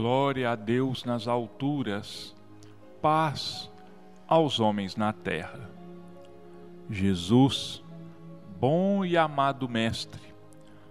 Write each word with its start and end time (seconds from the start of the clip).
Glória 0.00 0.52
a 0.52 0.54
Deus 0.54 1.04
nas 1.04 1.28
alturas, 1.28 2.34
paz 3.02 3.70
aos 4.26 4.58
homens 4.58 4.96
na 4.96 5.12
terra. 5.12 5.70
Jesus, 6.88 7.84
bom 8.58 9.04
e 9.04 9.18
amado 9.18 9.68
Mestre, 9.68 10.22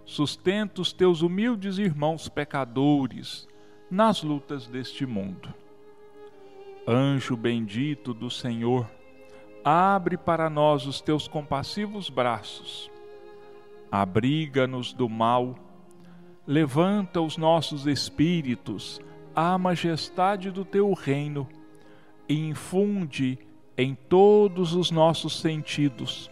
sustenta 0.05 0.79
os 0.79 0.93
teus 0.93 1.23
humildes 1.23 1.79
irmãos 1.79 2.29
pecadores 2.29 3.47
nas 3.89 4.21
lutas 4.21 4.67
deste 4.67 5.08
mundo. 5.08 5.51
Anjo 6.87 7.35
bendito 7.35 8.13
do 8.13 8.29
Senhor, 8.29 8.87
abre 9.65 10.17
para 10.17 10.51
nós 10.51 10.85
os 10.85 11.01
teus 11.01 11.28
compassivos 11.28 12.12
braços, 12.12 12.91
abriga-nos 13.91 14.94
do 14.94 15.10
mal 15.10 15.55
levanta 16.50 17.22
os 17.22 17.38
nossos 17.38 17.86
espíritos 17.86 18.99
à 19.36 19.55
majestade 19.55 20.49
do 20.49 20.66
teu 20.66 20.91
reino 20.94 21.48
e 22.27 22.34
infunde 22.34 23.38
em 23.77 23.94
todos 23.94 24.73
os 24.73 24.90
nossos 24.90 25.40
sentidos 25.40 26.27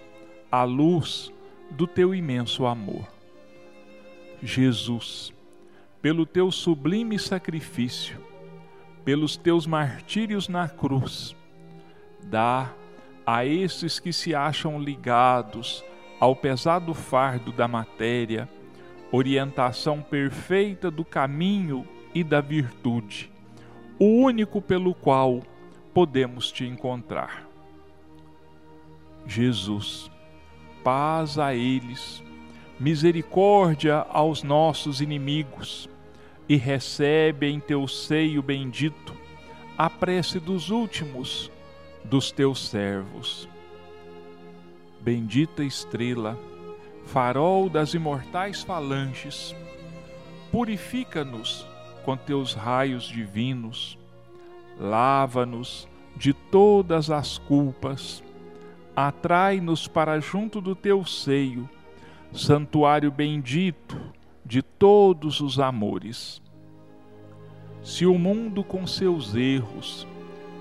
a 0.52 0.64
luz 0.64 1.32
do 1.70 1.86
teu 1.86 2.16
imenso 2.16 2.66
amor. 2.66 3.08
Jesus, 4.42 5.32
pelo 6.02 6.26
teu 6.26 6.52
sublime 6.52 7.20
sacrifício, 7.20 8.20
pelos 9.06 9.38
teus 9.38 9.68
martírios 9.68 10.48
na 10.48 10.68
cruz, 10.68 11.36
dá 12.24 12.74
a 13.24 13.46
esses 13.46 14.00
que 14.00 14.12
se 14.12 14.34
acham 14.34 14.82
ligados 14.82 15.86
ao 16.20 16.36
pesado 16.36 16.96
fardo 16.96 17.52
da 17.52 17.68
matéria 17.68 18.50
orientação 19.12 20.02
perfeita 20.02 20.92
do 20.92 21.06
caminho 21.06 21.88
e 22.14 22.24
da 22.24 22.42
virtude, 22.42 23.32
o 24.00 24.06
único 24.06 24.62
pelo 24.62 24.94
qual 24.94 25.42
podemos 25.94 26.52
te 26.52 26.66
encontrar. 26.66 27.48
Jesus, 29.26 30.12
paz 30.84 31.38
a 31.38 31.54
eles, 31.54 32.24
misericórdia 32.80 34.06
aos 34.10 34.44
nossos 34.44 35.02
inimigos, 35.02 35.90
e 36.50 36.56
recebe 36.56 37.48
em 37.48 37.60
teu 37.60 37.88
seio 37.88 38.42
bendito 38.42 39.14
a 39.78 39.90
prece 39.90 40.40
dos 40.40 40.70
últimos 40.70 41.52
dos 42.04 42.32
teus 42.32 42.70
servos. 42.70 43.50
Bendita 45.02 45.64
estrela, 45.64 46.40
farol 47.08 47.70
das 47.70 47.94
imortais 47.94 48.62
falanges, 48.62 49.56
purifica-nos 50.52 51.66
com 52.04 52.16
teus 52.16 52.54
raios 52.54 53.06
divinos, 53.06 53.98
lava-nos 54.80 55.88
de 56.16 56.34
todas 56.34 57.10
as 57.10 57.38
culpas, 57.38 58.24
atrai-nos 58.96 59.88
para 59.88 60.20
junto 60.20 60.60
do 60.60 60.76
teu 60.76 61.06
seio, 61.06 61.68
santuário 62.34 63.12
bendito 63.12 63.98
de 64.46 64.62
todos 64.62 65.40
os 65.40 65.60
amores. 65.60 66.42
Se 67.82 68.06
o 68.06 68.18
mundo 68.18 68.64
com 68.64 68.86
seus 68.86 69.34
erros, 69.34 70.06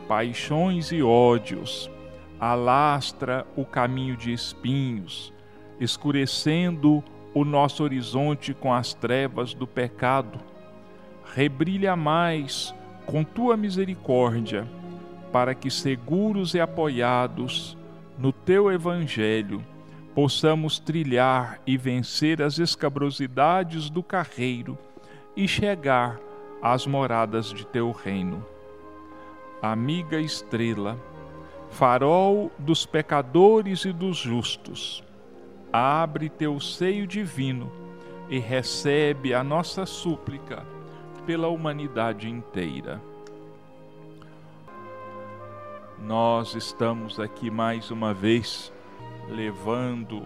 paixões 0.06 0.92
e 0.92 1.02
ódios 1.02 1.91
alastra 2.39 3.47
o 3.56 3.64
caminho 3.64 4.17
de 4.17 4.33
espinhos, 4.33 5.33
escurecendo 5.80 7.02
o 7.34 7.44
nosso 7.44 7.82
horizonte 7.82 8.55
com 8.55 8.72
as 8.72 8.94
trevas 8.94 9.52
do 9.52 9.66
pecado. 9.66 10.38
Rebrilha 11.34 11.94
mais 11.94 12.74
com 13.05 13.22
tua 13.22 13.56
misericórdia, 13.56 14.66
para 15.33 15.55
que, 15.55 15.70
seguros 15.70 16.55
e 16.55 16.60
apoiados 16.60 17.77
no 18.18 18.33
teu 18.33 18.72
Evangelho, 18.72 19.62
possamos 20.14 20.78
trilhar 20.78 21.61
e 21.67 21.77
vencer 21.77 22.40
as 22.40 22.58
escabrosidades 22.58 23.90
do 23.90 24.02
carreiro 24.02 24.78
e 25.36 25.46
chegar 25.46 26.18
às 26.62 26.86
moradas 26.86 27.52
de 27.52 27.67
teu 27.67 27.92
reino. 27.92 28.42
Amiga 29.61 30.18
estrela, 30.18 30.98
farol 31.68 32.51
dos 32.58 32.86
pecadores 32.86 33.84
e 33.84 33.92
dos 33.92 34.17
justos, 34.17 35.05
abre 35.72 36.28
teu 36.28 36.58
seio 36.60 37.06
divino 37.06 37.70
e 38.28 38.38
recebe 38.38 39.34
a 39.34 39.44
nossa 39.44 39.86
súplica 39.86 40.64
pela 41.24 41.48
humanidade 41.48 42.28
inteira. 42.28 43.00
Nós 45.98 46.54
estamos 46.54 47.18
aqui 47.18 47.50
mais 47.50 47.90
uma 47.90 48.14
vez 48.14 48.72
levando 49.28 50.22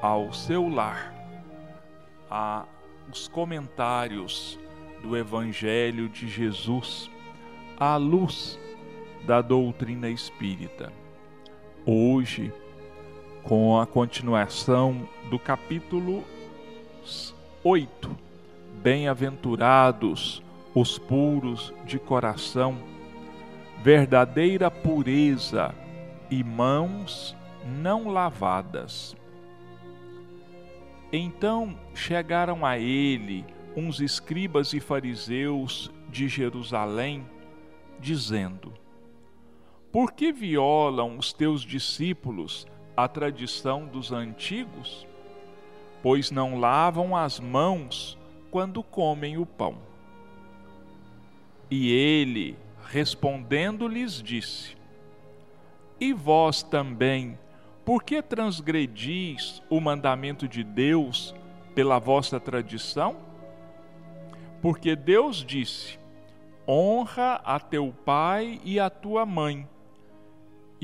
ao 0.00 0.32
seu 0.32 0.68
lar 0.68 1.12
a, 2.30 2.64
os 3.10 3.26
comentários 3.26 4.58
do 5.02 5.16
Evangelho 5.16 6.08
de 6.08 6.28
Jesus 6.28 7.10
à 7.78 7.96
luz 7.96 8.58
da 9.26 9.40
doutrina 9.40 10.08
espírita. 10.08 10.92
Hoje, 11.84 12.52
com 13.46 13.78
a 13.80 13.86
continuação 13.86 15.08
do 15.30 15.38
capítulo 15.38 16.24
8. 17.62 18.10
Bem-aventurados 18.82 20.42
os 20.74 20.98
puros 20.98 21.72
de 21.84 21.96
coração, 21.96 22.76
verdadeira 23.84 24.68
pureza 24.68 25.72
e 26.28 26.42
mãos 26.42 27.36
não 27.64 28.08
lavadas. 28.08 29.14
Então 31.12 31.78
chegaram 31.94 32.66
a 32.66 32.76
ele 32.76 33.44
uns 33.76 34.00
escribas 34.00 34.72
e 34.72 34.80
fariseus 34.80 35.88
de 36.08 36.26
Jerusalém, 36.26 37.24
dizendo: 38.00 38.72
Por 39.92 40.10
que 40.12 40.32
violam 40.32 41.16
os 41.16 41.32
teus 41.32 41.62
discípulos 41.62 42.66
a 42.96 43.06
tradição 43.06 43.84
dos 43.84 44.10
antigos, 44.10 45.06
pois 46.02 46.30
não 46.30 46.58
lavam 46.58 47.14
as 47.14 47.38
mãos 47.38 48.16
quando 48.50 48.82
comem 48.82 49.36
o 49.36 49.44
pão. 49.44 49.76
E 51.70 51.92
ele, 51.92 52.56
respondendo, 52.88 53.86
lhes 53.86 54.22
disse: 54.22 54.76
E 56.00 56.12
vós 56.12 56.62
também, 56.62 57.38
por 57.84 58.02
que 58.02 58.22
transgredis 58.22 59.62
o 59.68 59.80
mandamento 59.80 60.48
de 60.48 60.64
Deus 60.64 61.34
pela 61.74 61.98
vossa 61.98 62.40
tradição? 62.40 63.16
Porque 64.62 64.96
Deus 64.96 65.44
disse: 65.44 65.98
Honra 66.66 67.40
a 67.44 67.60
teu 67.60 67.92
pai 68.04 68.60
e 68.64 68.80
a 68.80 68.88
tua 68.88 69.26
mãe 69.26 69.68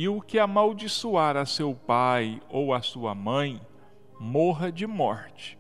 e 0.03 0.09
o 0.09 0.21
que 0.21 0.37
amaldiçoar 0.37 1.37
a 1.37 1.47
seu 1.47 1.77
pai 1.77 2.43
ou 2.51 2.75
a 2.75 2.83
sua 2.83 3.15
mãe, 3.15 3.61
morra 4.19 4.73
de 4.73 4.85
morte. 4.85 5.57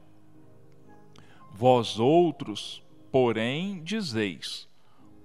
Vós 1.52 2.00
outros, 2.00 2.82
porém, 3.12 3.80
dizeis: 3.84 4.68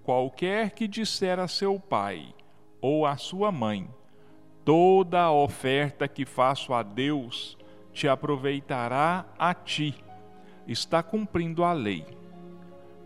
qualquer 0.04 0.70
que 0.70 0.88
disser 0.88 1.40
a 1.40 1.48
seu 1.48 1.80
pai 1.80 2.32
ou 2.80 3.08
a 3.08 3.18
sua 3.18 3.52
mãe, 3.52 3.90
toda 4.64 5.20
a 5.20 5.32
oferta 5.32 6.08
que 6.08 6.24
faço 6.24 6.72
a 6.72 6.84
Deus 6.84 7.58
te 7.92 8.08
aproveitará 8.08 9.26
a 9.36 9.52
ti, 9.52 9.96
está 10.68 11.02
cumprindo 11.02 11.64
a 11.64 11.74
lei. 11.74 12.06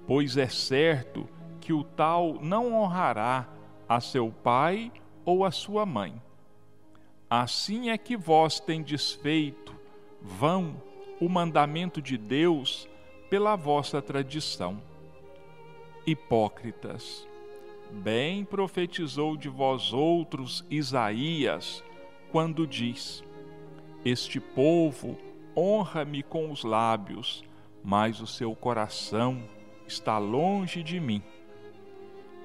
Pois 0.05 0.35
é 0.35 0.49
certo 0.49 1.25
que 1.61 1.71
o 1.71 1.85
tal 1.85 2.33
não 2.41 2.73
honrará 2.73 3.47
a 3.87 4.01
seu 4.01 4.29
pai 4.29 4.91
ou 5.25 5.45
a 5.45 5.51
sua 5.51 5.85
mãe. 5.85 6.21
Assim 7.29 7.89
é 7.89 7.97
que 7.97 8.17
vós 8.17 8.59
tendes 8.59 9.13
feito 9.13 9.73
vão 10.21 10.81
o 11.19 11.29
mandamento 11.29 12.01
de 12.01 12.17
Deus 12.17 12.87
pela 13.29 13.55
vossa 13.55 14.01
tradição. 14.01 14.81
Hipócritas, 16.05 17.27
bem 17.91 18.43
profetizou 18.43 19.37
de 19.37 19.47
vós 19.47 19.93
outros 19.93 20.65
Isaías, 20.69 21.83
quando 22.31 22.67
diz: 22.67 23.23
Este 24.03 24.39
povo 24.39 25.17
honra-me 25.55 26.23
com 26.23 26.51
os 26.51 26.63
lábios, 26.63 27.43
mas 27.83 28.19
o 28.19 28.27
seu 28.27 28.55
coração 28.55 29.43
está 29.87 30.17
longe 30.17 30.81
de 30.81 30.99
mim. 30.99 31.21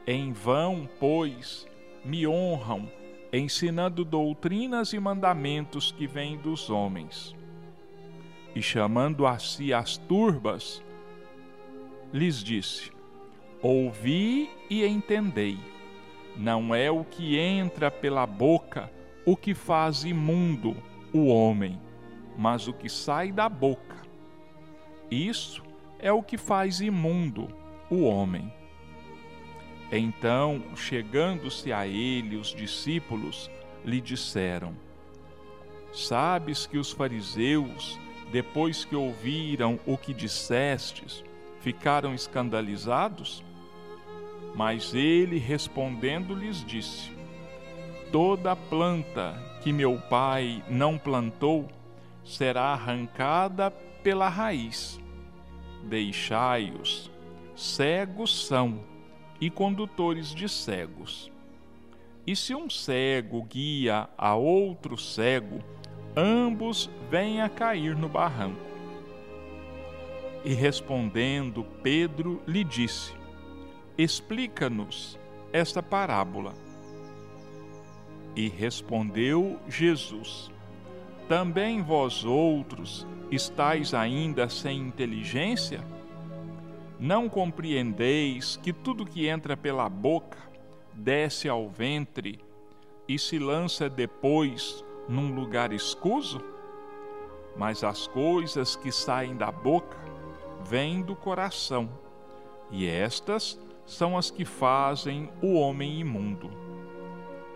Em 0.07 0.33
vão, 0.33 0.89
pois, 1.01 1.67
me 2.07 2.25
honram, 2.25 2.89
ensinando 3.33 4.05
doutrinas 4.05 4.93
e 4.93 5.01
mandamentos 5.01 5.91
que 5.91 6.07
vêm 6.07 6.37
dos 6.39 6.71
homens. 6.71 7.35
E 8.55 8.63
chamando 8.63 9.27
a 9.27 9.39
si 9.39 9.75
as 9.75 9.97
turbas, 9.97 10.83
lhes 12.13 12.43
disse: 12.43 12.93
Ouvi 13.61 14.49
e 14.71 14.87
entendei. 14.87 15.59
Não 16.37 16.75
é 16.75 16.91
o 16.91 17.03
que 17.03 17.39
entra 17.39 17.91
pela 17.91 18.27
boca 18.27 18.91
o 19.25 19.37
que 19.37 19.55
faz 19.55 20.05
imundo 20.05 20.77
o 21.13 21.27
homem, 21.27 21.81
mas 22.39 22.69
o 22.69 22.73
que 22.73 22.89
sai 22.89 23.33
da 23.33 23.49
boca. 23.49 23.97
Isso 25.11 25.63
é 25.99 26.13
o 26.13 26.23
que 26.23 26.39
faz 26.39 26.81
imundo 26.81 27.49
o 27.91 28.03
homem. 28.03 28.53
Então, 29.91 30.63
chegando-se 30.75 31.73
a 31.73 31.87
ele, 31.87 32.37
os 32.37 32.49
discípulos 32.49 33.51
lhe 33.85 34.01
disseram: 34.01 34.75
Sabes 35.93 36.67
que 36.67 36.77
os 36.77 36.91
fariseus, 36.91 37.99
depois 38.33 38.85
que 38.85 38.97
ouviram 38.97 39.79
o 39.87 39.97
que 39.97 40.13
dissestes, 40.13 41.25
ficaram 41.61 42.15
escandalizados? 42.15 43.45
Mas 44.55 44.93
ele 44.95 45.39
respondendo 45.39 46.35
lhes 46.35 46.65
disse: 46.65 47.13
Toda 48.11 48.57
planta 48.57 49.41
que 49.63 49.73
meu 49.73 49.99
pai 50.09 50.65
não 50.69 50.99
plantou 50.99 51.69
será 52.25 52.73
arrancada 52.73 53.71
pela 54.03 54.29
raiz. 54.29 54.99
Deixai-os, 55.85 57.09
cegos 57.55 58.47
são 58.47 58.81
e 59.41 59.51
condutores 59.51 60.35
de 60.35 60.49
cegos. 60.49 61.31
E 62.27 62.35
se 62.35 62.55
um 62.55 62.69
cego 62.69 63.43
guia 63.43 64.09
a 64.19 64.35
outro 64.35 64.97
cego, 64.99 65.61
ambos 66.17 66.91
vêm 67.11 67.41
a 67.41 67.49
cair 67.49 67.97
no 67.97 68.09
barranco. 68.09 68.67
E 70.45 70.53
respondendo, 70.53 71.65
Pedro 71.83 72.43
lhe 72.47 72.65
disse: 72.65 73.13
Explica-nos 73.97 75.19
esta 75.53 75.83
parábola. 75.83 76.55
E 78.35 78.49
respondeu 78.49 79.59
Jesus: 79.69 80.51
Também 81.29 81.83
vós 81.83 82.25
outros 82.25 83.07
estáis 83.31 83.95
ainda 83.95 84.49
sem 84.49 84.79
inteligência? 84.79 85.81
Não 86.99 87.29
compreendeis 87.29 88.57
que 88.57 88.73
tudo 88.73 89.05
que 89.05 89.29
entra 89.29 89.55
pela 89.55 89.87
boca 89.89 90.39
desce 90.95 91.47
ao 91.47 91.69
ventre 91.69 92.41
e 93.07 93.19
se 93.19 93.39
lança 93.39 93.89
depois 93.89 94.83
num 95.07 95.35
lugar 95.35 95.73
escuso? 95.75 96.41
Mas 97.55 97.85
as 97.85 98.07
coisas 98.07 98.77
que 98.77 98.91
saem 98.91 99.37
da 99.37 99.53
boca 99.53 99.99
vêm 100.65 101.03
do 101.03 101.15
coração, 101.15 101.89
e 102.71 102.87
estas 102.87 103.61
são 103.85 104.17
as 104.17 104.31
que 104.31 104.45
fazem 104.45 105.31
o 105.43 105.55
homem 105.55 106.01
imundo. 106.01 106.51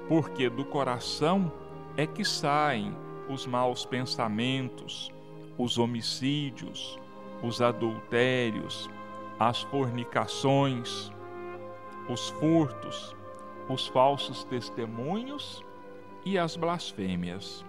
Porque 0.06 0.50
do 0.50 0.64
coração 0.66 1.50
é 1.96 2.06
que 2.06 2.24
saem 2.24 2.94
os 3.28 3.46
maus 3.46 3.86
pensamentos, 3.86 5.10
os 5.58 5.78
homicídios, 5.78 6.98
os 7.42 7.60
adultérios, 7.60 8.88
as 9.40 9.62
fornicações, 9.62 11.10
os 12.10 12.28
furtos, 12.28 13.16
os 13.70 13.86
falsos 13.86 14.44
testemunhos 14.44 15.64
e 16.26 16.38
as 16.38 16.56
blasfêmias. 16.56 17.64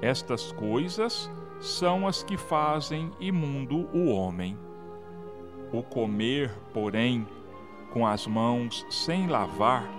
Estas 0.00 0.52
coisas 0.52 1.28
são 1.58 2.06
as 2.06 2.22
que 2.22 2.36
fazem 2.36 3.10
imundo 3.18 3.88
o 3.92 4.08
homem. 4.10 4.56
O 5.72 5.82
comer, 5.82 6.56
porém, 6.72 7.26
com 7.92 8.06
as 8.06 8.24
mãos 8.24 8.86
sem 8.88 9.26
lavar, 9.26 9.90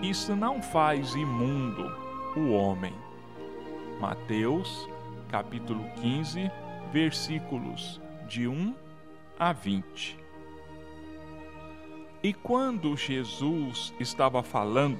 isso 0.00 0.36
não 0.36 0.62
faz 0.62 1.16
imundo 1.16 1.84
o 2.36 2.52
homem. 2.52 2.94
Mateus, 4.00 4.88
capítulo 5.28 5.84
15, 5.96 6.48
versículos 6.92 8.00
de 8.28 8.46
1 8.46 8.83
a 9.38 9.52
20. 9.52 10.18
E 12.22 12.32
quando 12.32 12.96
Jesus 12.96 13.92
estava 14.00 14.42
falando, 14.42 14.98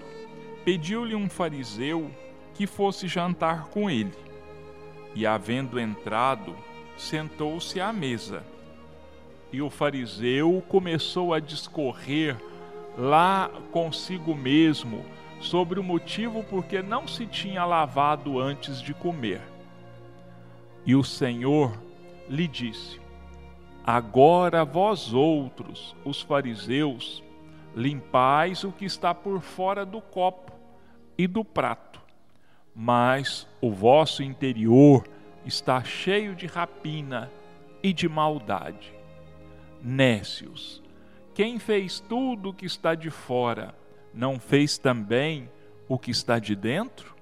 pediu-lhe 0.64 1.14
um 1.14 1.28
fariseu 1.28 2.10
que 2.52 2.66
fosse 2.66 3.08
jantar 3.08 3.66
com 3.68 3.88
ele. 3.88 4.12
E, 5.14 5.26
havendo 5.26 5.78
entrado, 5.80 6.54
sentou-se 6.96 7.80
à 7.80 7.92
mesa. 7.92 8.44
E 9.52 9.62
o 9.62 9.70
fariseu 9.70 10.62
começou 10.68 11.32
a 11.32 11.40
discorrer 11.40 12.36
lá 12.98 13.50
consigo 13.70 14.34
mesmo 14.34 15.04
sobre 15.40 15.78
o 15.78 15.84
motivo 15.84 16.42
por 16.42 16.64
que 16.64 16.82
não 16.82 17.06
se 17.06 17.26
tinha 17.26 17.64
lavado 17.64 18.38
antes 18.38 18.80
de 18.80 18.92
comer. 18.94 19.40
E 20.86 20.94
o 20.94 21.04
Senhor 21.04 21.72
lhe 22.28 22.46
disse: 22.48 23.00
Agora 23.86 24.64
vós 24.64 25.12
outros, 25.12 25.94
os 26.06 26.22
fariseus, 26.22 27.22
limpais 27.76 28.64
o 28.64 28.72
que 28.72 28.86
está 28.86 29.14
por 29.14 29.42
fora 29.42 29.84
do 29.84 30.00
copo 30.00 30.52
e 31.18 31.26
do 31.26 31.44
prato, 31.44 32.00
mas 32.74 33.46
o 33.60 33.70
vosso 33.70 34.22
interior 34.22 35.06
está 35.44 35.84
cheio 35.84 36.34
de 36.34 36.46
rapina 36.46 37.30
e 37.82 37.92
de 37.92 38.08
maldade. 38.08 38.94
Nécios, 39.82 40.82
quem 41.34 41.58
fez 41.58 42.00
tudo 42.00 42.48
o 42.48 42.54
que 42.54 42.64
está 42.64 42.94
de 42.94 43.10
fora, 43.10 43.74
não 44.14 44.40
fez 44.40 44.78
também 44.78 45.50
o 45.86 45.98
que 45.98 46.10
está 46.10 46.38
de 46.38 46.56
dentro? 46.56 47.14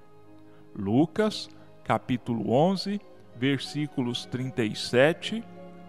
Lucas, 0.73 1.49
capítulo 1.83 2.53
11, 2.53 3.01
versículos 3.35 4.25
37 4.27 5.43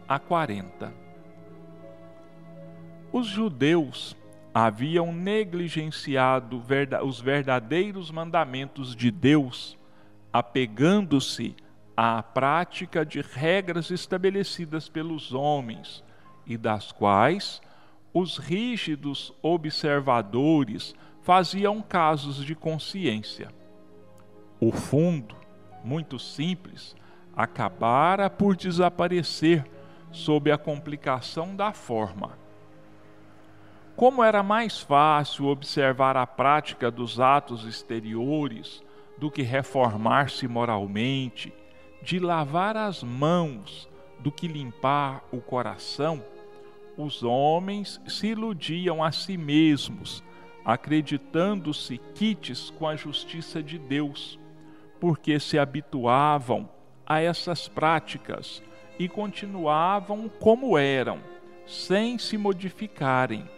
a 0.08 0.18
40. 0.18 0.92
Os 3.12 3.26
judeus 3.26 4.16
haviam 4.52 5.12
negligenciado 5.12 6.62
os 7.04 7.20
verdadeiros 7.20 8.10
mandamentos 8.10 8.94
de 8.94 9.10
Deus, 9.10 9.76
apegando-se 10.32 11.56
à 11.96 12.22
prática 12.22 13.04
de 13.04 13.20
regras 13.20 13.90
estabelecidas 13.90 14.88
pelos 14.88 15.32
homens 15.32 16.04
e 16.46 16.56
das 16.56 16.92
quais 16.92 17.60
os 18.12 18.38
rígidos 18.38 19.32
observadores 19.42 20.94
faziam 21.22 21.80
casos 21.80 22.44
de 22.44 22.54
consciência. 22.54 23.48
O 24.60 24.70
fundo, 24.70 25.34
muito 25.82 26.18
simples, 26.18 26.94
acabara 27.34 28.30
por 28.30 28.54
desaparecer 28.54 29.64
sob 30.14 30.50
a 30.52 30.56
complicação 30.56 31.56
da 31.56 31.72
forma. 31.72 32.38
Como 33.96 34.22
era 34.22 34.44
mais 34.44 34.78
fácil 34.80 35.46
observar 35.46 36.16
a 36.16 36.24
prática 36.24 36.88
dos 36.88 37.18
atos 37.18 37.64
exteriores 37.64 38.82
do 39.18 39.28
que 39.28 39.42
reformar-se 39.42 40.46
moralmente, 40.46 41.52
de 42.00 42.20
lavar 42.20 42.76
as 42.76 43.02
mãos 43.02 43.88
do 44.20 44.30
que 44.30 44.46
limpar 44.46 45.24
o 45.32 45.40
coração, 45.40 46.24
os 46.96 47.24
homens 47.24 48.00
se 48.06 48.28
iludiam 48.28 49.02
a 49.02 49.10
si 49.10 49.36
mesmos, 49.36 50.22
acreditando-se 50.64 51.98
quites 52.14 52.70
com 52.70 52.86
a 52.86 52.94
justiça 52.94 53.60
de 53.60 53.78
Deus, 53.78 54.38
porque 55.00 55.40
se 55.40 55.58
habituavam 55.58 56.68
a 57.04 57.20
essas 57.20 57.66
práticas 57.66 58.62
e 58.98 59.08
continuavam 59.08 60.28
como 60.28 60.78
eram, 60.78 61.18
sem 61.66 62.18
se 62.18 62.38
modificarem, 62.38 63.48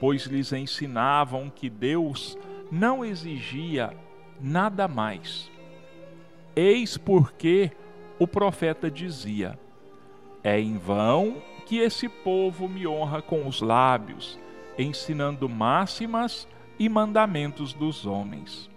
pois 0.00 0.24
lhes 0.24 0.52
ensinavam 0.52 1.50
que 1.50 1.68
Deus 1.68 2.36
não 2.70 3.04
exigia 3.04 3.94
nada 4.40 4.88
mais. 4.88 5.50
Eis 6.56 6.96
porque 6.96 7.70
o 8.18 8.26
profeta 8.26 8.90
dizia: 8.90 9.58
É 10.42 10.58
em 10.58 10.76
vão 10.78 11.42
que 11.66 11.78
esse 11.78 12.08
povo 12.08 12.68
me 12.68 12.86
honra 12.86 13.22
com 13.22 13.46
os 13.46 13.60
lábios, 13.60 14.38
ensinando 14.76 15.48
máximas 15.48 16.48
e 16.78 16.88
mandamentos 16.88 17.72
dos 17.72 18.06
homens. 18.06 18.68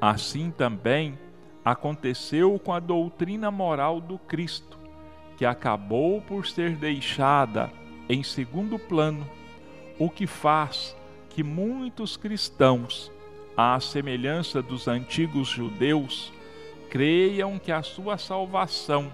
Assim 0.00 0.50
também 0.50 1.18
aconteceu 1.64 2.58
com 2.58 2.72
a 2.72 2.80
doutrina 2.80 3.50
moral 3.50 4.00
do 4.00 4.18
Cristo 4.18 4.81
que 5.42 5.46
acabou 5.46 6.20
por 6.20 6.46
ser 6.46 6.76
deixada 6.76 7.68
em 8.08 8.22
segundo 8.22 8.78
plano, 8.78 9.28
o 9.98 10.08
que 10.08 10.24
faz 10.24 10.96
que 11.30 11.42
muitos 11.42 12.16
cristãos, 12.16 13.10
à 13.56 13.80
semelhança 13.80 14.62
dos 14.62 14.86
antigos 14.86 15.48
judeus, 15.48 16.32
creiam 16.88 17.58
que 17.58 17.72
a 17.72 17.82
sua 17.82 18.18
salvação 18.18 19.12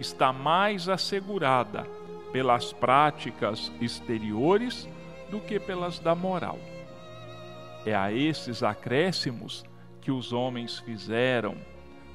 está 0.00 0.32
mais 0.32 0.88
assegurada 0.88 1.86
pelas 2.32 2.72
práticas 2.72 3.70
exteriores 3.78 4.88
do 5.30 5.40
que 5.40 5.60
pelas 5.60 5.98
da 5.98 6.14
moral. 6.14 6.58
É 7.84 7.94
a 7.94 8.10
esses 8.10 8.62
acréscimos 8.62 9.62
que 10.00 10.10
os 10.10 10.32
homens 10.32 10.78
fizeram 10.78 11.54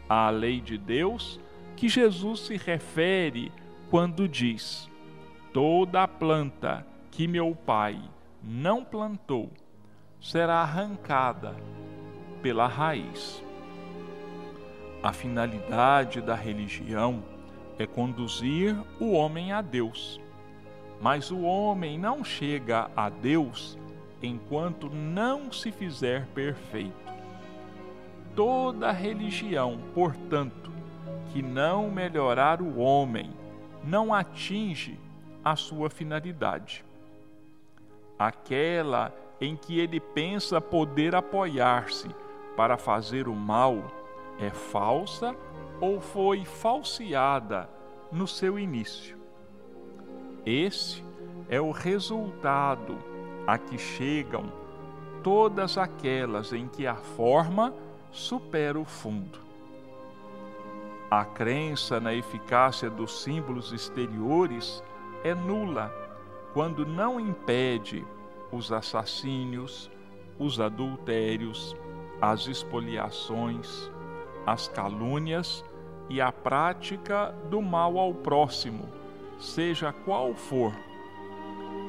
à 0.10 0.32
lei 0.32 0.60
de 0.60 0.80
Deus 0.80 1.39
que 1.82 1.90
Jesus 1.90 2.42
se 2.42 2.58
refere 2.58 3.52
quando 3.90 4.28
diz: 4.30 4.88
Toda 5.52 6.08
planta 6.08 6.86
que 7.10 7.28
meu 7.28 7.56
Pai 7.56 8.00
não 8.44 8.86
plantou 8.86 9.50
será 10.22 10.58
arrancada 10.58 11.56
pela 12.40 12.68
raiz. 12.68 13.44
A 15.02 15.12
finalidade 15.12 16.22
da 16.22 16.36
religião 16.36 17.24
é 17.80 17.88
conduzir 17.88 18.78
o 19.00 19.14
homem 19.14 19.52
a 19.52 19.64
Deus. 19.64 20.22
Mas 21.02 21.32
o 21.32 21.42
homem 21.42 21.98
não 21.98 22.24
chega 22.24 22.92
a 22.96 23.10
Deus 23.10 23.76
enquanto 24.22 24.88
não 24.88 25.52
se 25.52 25.72
fizer 25.72 26.28
perfeito. 26.28 26.94
Toda 28.36 28.92
religião, 28.92 29.80
portanto, 29.96 30.71
que 31.32 31.42
não 31.42 31.90
melhorar 31.90 32.62
o 32.62 32.78
homem, 32.80 33.32
não 33.84 34.14
atinge 34.14 35.00
a 35.44 35.56
sua 35.56 35.90
finalidade. 35.90 36.84
Aquela 38.20 39.14
em 39.40 39.56
que 39.56 39.80
ele 39.80 40.00
pensa 40.00 40.62
poder 40.62 41.16
apoiar-se 41.16 42.10
para 42.56 42.78
fazer 42.78 43.28
o 43.28 43.34
mal 43.34 43.92
é 44.40 44.50
falsa 44.50 45.36
ou 45.80 46.00
foi 46.00 46.46
falseada 46.46 47.68
no 48.12 48.28
seu 48.28 48.60
início. 48.60 49.18
Esse 50.46 51.04
é 51.50 51.60
o 51.60 51.72
resultado 51.72 52.98
a 53.48 53.58
que 53.58 53.78
chegam 53.78 54.52
todas 55.24 55.78
aquelas 55.78 56.52
em 56.54 56.68
que 56.68 56.86
a 56.86 56.96
forma 56.96 57.74
supera 58.12 58.80
o 58.80 58.86
fundo. 58.86 59.50
A 61.12 61.25
crença 61.25 62.00
na 62.00 62.13
eficácia 62.13 62.89
dos 62.89 63.22
símbolos 63.22 63.74
exteriores 63.74 64.82
é 65.25 65.36
nula 65.36 65.94
quando 66.53 66.86
não 66.86 67.20
impede 67.20 68.08
os 68.50 68.72
assassínios, 68.72 69.91
os 70.39 70.58
adultérios, 70.62 71.75
as 72.22 72.48
expoliações, 72.48 73.91
as 74.48 74.70
calúnias 74.70 75.65
e 76.08 76.22
a 76.22 76.32
prática 76.32 77.36
do 77.50 77.62
mal 77.62 78.00
ao 78.00 78.13
próximo, 78.13 78.88
seja 79.38 79.91
qual 79.91 80.34
for. 80.34 80.74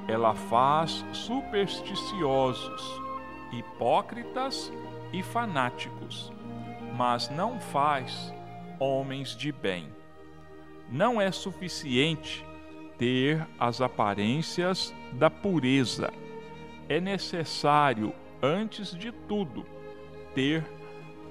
Ela 0.08 0.34
faz 0.34 1.04
supersticiosos, 1.12 3.00
hipócritas 3.52 4.72
e 5.12 5.22
fanáticos, 5.22 6.32
mas 6.96 7.30
não 7.30 7.60
faz 7.60 8.34
homens 8.82 9.36
de 9.36 9.52
bem. 9.52 9.88
Não 10.90 11.20
é 11.20 11.30
suficiente 11.30 12.44
ter 12.98 13.46
as 13.58 13.80
aparências 13.80 14.94
da 15.12 15.30
pureza. 15.30 16.12
É 16.88 17.00
necessário, 17.00 18.12
antes 18.42 18.94
de 18.94 19.12
tudo, 19.12 19.64
ter 20.34 20.64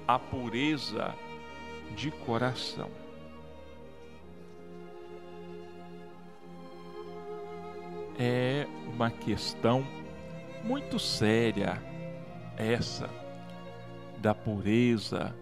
a 0.08 0.18
pureza 0.18 1.14
de 1.94 2.10
coração. 2.10 2.90
É 8.18 8.66
uma 8.86 9.10
questão 9.10 9.86
muito 10.64 10.98
séria 10.98 11.82
essa 12.56 13.08
da 14.18 14.34
pureza, 14.34 15.34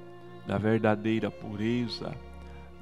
da 0.51 0.59
verdadeira 0.59 1.31
pureza 1.31 2.13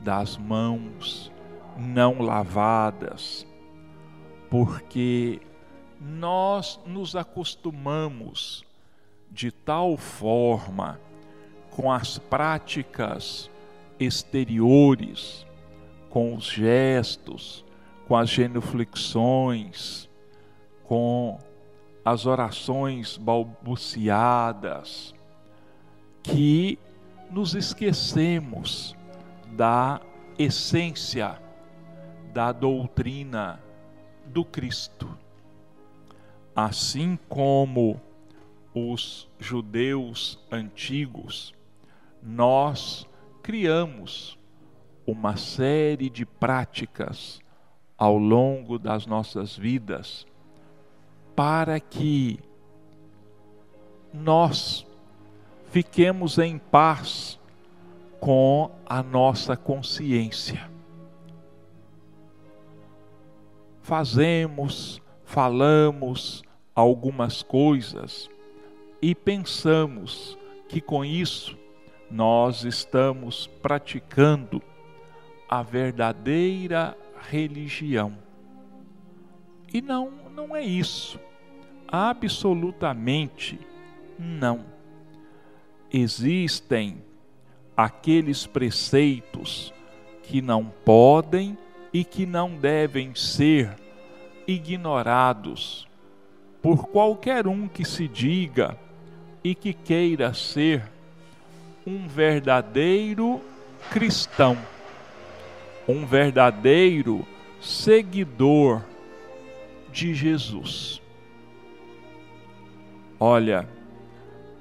das 0.00 0.38
mãos 0.38 1.30
não 1.76 2.22
lavadas, 2.22 3.46
porque 4.48 5.38
nós 6.00 6.80
nos 6.86 7.14
acostumamos 7.14 8.64
de 9.30 9.52
tal 9.52 9.98
forma 9.98 10.98
com 11.68 11.92
as 11.92 12.18
práticas 12.18 13.50
exteriores, 14.00 15.46
com 16.08 16.34
os 16.34 16.46
gestos, 16.46 17.62
com 18.06 18.16
as 18.16 18.30
genuflexões, 18.30 20.08
com 20.84 21.38
as 22.02 22.24
orações 22.24 23.18
balbuciadas, 23.18 25.14
que 26.22 26.78
nos 27.30 27.54
esquecemos 27.54 28.96
da 29.52 30.00
essência 30.38 31.40
da 32.32 32.52
doutrina 32.52 33.60
do 34.26 34.44
Cristo. 34.44 35.08
Assim 36.54 37.18
como 37.28 38.00
os 38.74 39.28
judeus 39.38 40.38
antigos, 40.50 41.54
nós 42.22 43.06
criamos 43.42 44.38
uma 45.06 45.36
série 45.36 46.10
de 46.10 46.26
práticas 46.26 47.40
ao 47.96 48.16
longo 48.16 48.78
das 48.78 49.06
nossas 49.06 49.56
vidas 49.56 50.26
para 51.34 51.80
que 51.80 52.38
nós 54.12 54.86
fiquemos 55.70 56.38
em 56.38 56.58
paz 56.58 57.38
com 58.20 58.70
a 58.86 59.02
nossa 59.02 59.56
consciência. 59.56 60.68
Fazemos, 63.82 65.00
falamos 65.24 66.42
algumas 66.74 67.42
coisas 67.42 68.28
e 69.00 69.14
pensamos 69.14 70.36
que 70.68 70.80
com 70.80 71.04
isso 71.04 71.56
nós 72.10 72.64
estamos 72.64 73.46
praticando 73.62 74.62
a 75.48 75.62
verdadeira 75.62 76.96
religião. 77.30 78.16
E 79.72 79.80
não, 79.80 80.10
não 80.34 80.56
é 80.56 80.62
isso. 80.62 81.18
Absolutamente 81.86 83.58
não. 84.18 84.77
Existem 85.92 87.02
aqueles 87.76 88.46
preceitos 88.46 89.72
que 90.22 90.42
não 90.42 90.64
podem 90.84 91.56
e 91.92 92.04
que 92.04 92.26
não 92.26 92.50
devem 92.56 93.14
ser 93.14 93.74
ignorados 94.46 95.88
por 96.60 96.88
qualquer 96.88 97.46
um 97.46 97.68
que 97.68 97.84
se 97.84 98.08
diga 98.08 98.76
e 99.42 99.54
que 99.54 99.72
queira 99.72 100.34
ser 100.34 100.82
um 101.86 102.06
verdadeiro 102.06 103.40
cristão, 103.90 104.58
um 105.88 106.04
verdadeiro 106.04 107.26
seguidor 107.60 108.82
de 109.90 110.14
Jesus. 110.14 111.00
Olha, 113.18 113.68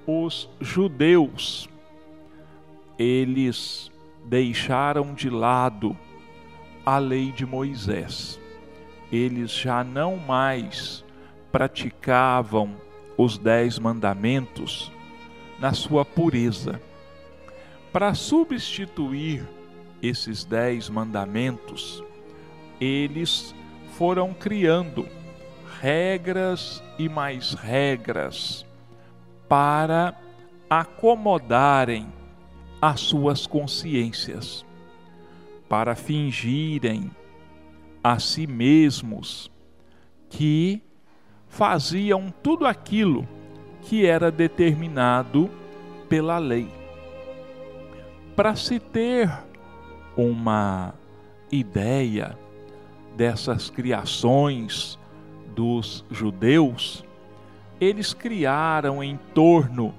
os 0.07 0.49
judeus, 0.61 1.67
eles 2.97 3.91
deixaram 4.23 5.13
de 5.13 5.29
lado 5.29 5.95
a 6.85 6.97
lei 6.97 7.33
de 7.33 7.45
Moisés. 7.45 8.39
Eles 9.11 9.51
já 9.51 9.83
não 9.83 10.15
mais 10.15 11.03
praticavam 11.51 12.73
os 13.17 13.37
dez 13.37 13.77
mandamentos 13.77 14.89
na 15.59 15.73
sua 15.73 16.05
pureza. 16.05 16.81
Para 17.91 18.13
substituir 18.13 19.45
esses 20.01 20.45
dez 20.45 20.89
mandamentos, 20.89 22.01
eles 22.79 23.53
foram 23.97 24.33
criando 24.33 25.05
regras 25.81 26.81
e 26.97 27.09
mais 27.09 27.53
regras 27.53 28.66
para 29.47 30.15
acomodarem 30.69 32.11
as 32.81 32.99
suas 32.99 33.47
consciências, 33.47 34.65
para 35.67 35.95
fingirem 35.95 37.11
a 38.03 38.19
si 38.19 38.45
mesmos 38.45 39.51
que 40.29 40.81
faziam 41.47 42.33
tudo 42.43 42.65
aquilo 42.65 43.27
que 43.81 44.05
era 44.05 44.29
determinado 44.29 45.49
pela 46.09 46.37
lei. 46.37 46.69
Para 48.35 48.55
se 48.55 48.79
ter 48.79 49.31
uma 50.15 50.93
ideia 51.51 52.37
dessas 53.15 53.69
criações 53.69 54.99
dos 55.55 56.05
judeus, 56.11 57.03
eles 57.79 58.13
criaram 58.13 59.03
em 59.03 59.17
torno 59.33 59.93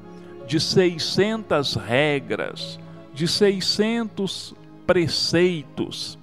de 0.46 0.58
600 0.58 1.74
regras, 1.74 2.80
de 3.12 3.28
600 3.28 4.54
preceitos 4.86 6.18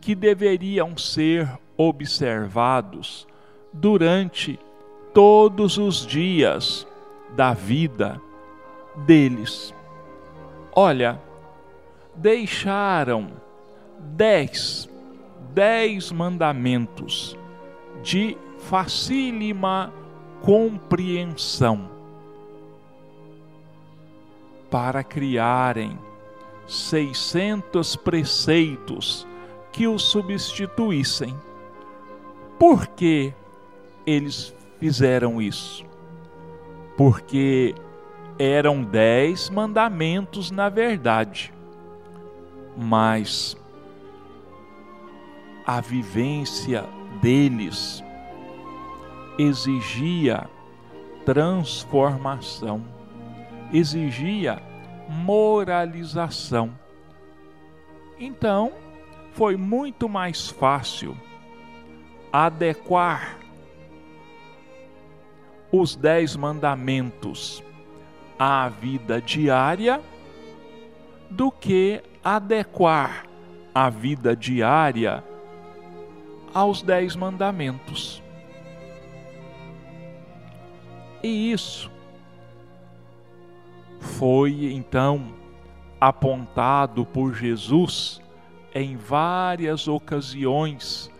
que 0.00 0.14
deveriam 0.14 0.96
ser 0.96 1.48
observados 1.76 3.26
durante 3.72 4.58
todos 5.12 5.76
os 5.76 6.06
dias 6.06 6.86
da 7.34 7.52
vida 7.52 8.20
deles. 9.04 9.74
Olha, 10.72 11.20
deixaram 12.14 13.32
dez, 13.98 14.88
dez 15.52 16.10
mandamentos 16.10 17.36
de 18.02 18.36
facílima 18.58 19.92
compreensão 20.46 21.90
para 24.70 25.02
criarem 25.02 25.98
seiscentos 26.68 27.96
preceitos 27.96 29.26
que 29.72 29.88
o 29.88 29.98
substituíssem. 29.98 31.36
Por 32.60 32.86
que 32.86 33.34
eles 34.06 34.54
fizeram 34.78 35.42
isso? 35.42 35.84
Porque 36.96 37.74
eram 38.38 38.84
dez 38.84 39.50
mandamentos 39.50 40.52
na 40.52 40.68
verdade, 40.68 41.52
mas 42.76 43.56
a 45.66 45.80
vivência 45.80 46.84
deles 47.20 48.05
exigia 49.38 50.48
transformação, 51.24 52.84
exigia 53.72 54.62
moralização. 55.08 56.72
Então, 58.18 58.72
foi 59.32 59.56
muito 59.56 60.08
mais 60.08 60.48
fácil 60.48 61.16
adequar 62.32 63.38
os 65.70 65.96
dez 65.96 66.36
mandamentos 66.36 67.62
à 68.38 68.68
vida 68.68 69.20
diária 69.20 70.00
do 71.28 71.50
que 71.50 72.02
adequar 72.24 73.26
a 73.74 73.90
vida 73.90 74.34
diária 74.34 75.22
aos 76.54 76.80
dez 76.82 77.14
mandamentos. 77.14 78.22
E 81.26 81.50
isso 81.50 81.90
foi 83.98 84.72
então 84.72 85.34
apontado 86.00 87.04
por 87.04 87.34
Jesus 87.34 88.22
em 88.72 88.96
várias 88.96 89.88
ocasiões 89.88 91.10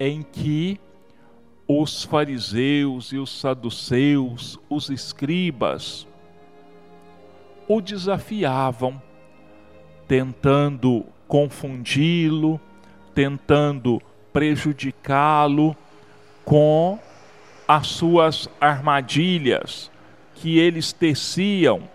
em 0.00 0.22
que 0.22 0.80
os 1.68 2.02
fariseus 2.02 3.12
e 3.12 3.18
os 3.18 3.30
saduceus, 3.30 4.58
os 4.70 4.88
escribas, 4.88 6.08
o 7.68 7.82
desafiavam, 7.82 9.02
tentando 10.08 11.04
confundi-lo, 11.28 12.58
tentando 13.14 14.00
prejudicá-lo 14.32 15.76
com 16.42 16.98
as 17.74 17.86
suas 17.86 18.50
armadilhas 18.60 19.90
que 20.34 20.58
eles 20.58 20.92
teciam 20.92 21.88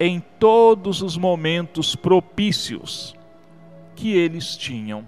em 0.00 0.20
todos 0.20 1.02
os 1.02 1.18
momentos 1.18 1.94
propícios 1.94 3.14
que 3.94 4.16
eles 4.16 4.56
tinham. 4.56 5.06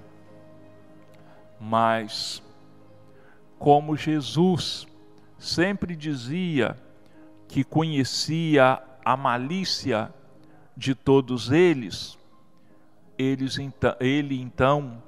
Mas, 1.58 2.42
como 3.58 3.96
Jesus 3.96 4.86
sempre 5.38 5.96
dizia 5.96 6.76
que 7.48 7.64
conhecia 7.64 8.82
a 9.02 9.16
malícia 9.16 10.12
de 10.76 10.94
todos 10.94 11.50
eles, 11.50 12.18
eles 13.16 13.56
ele 14.00 14.38
então 14.38 15.02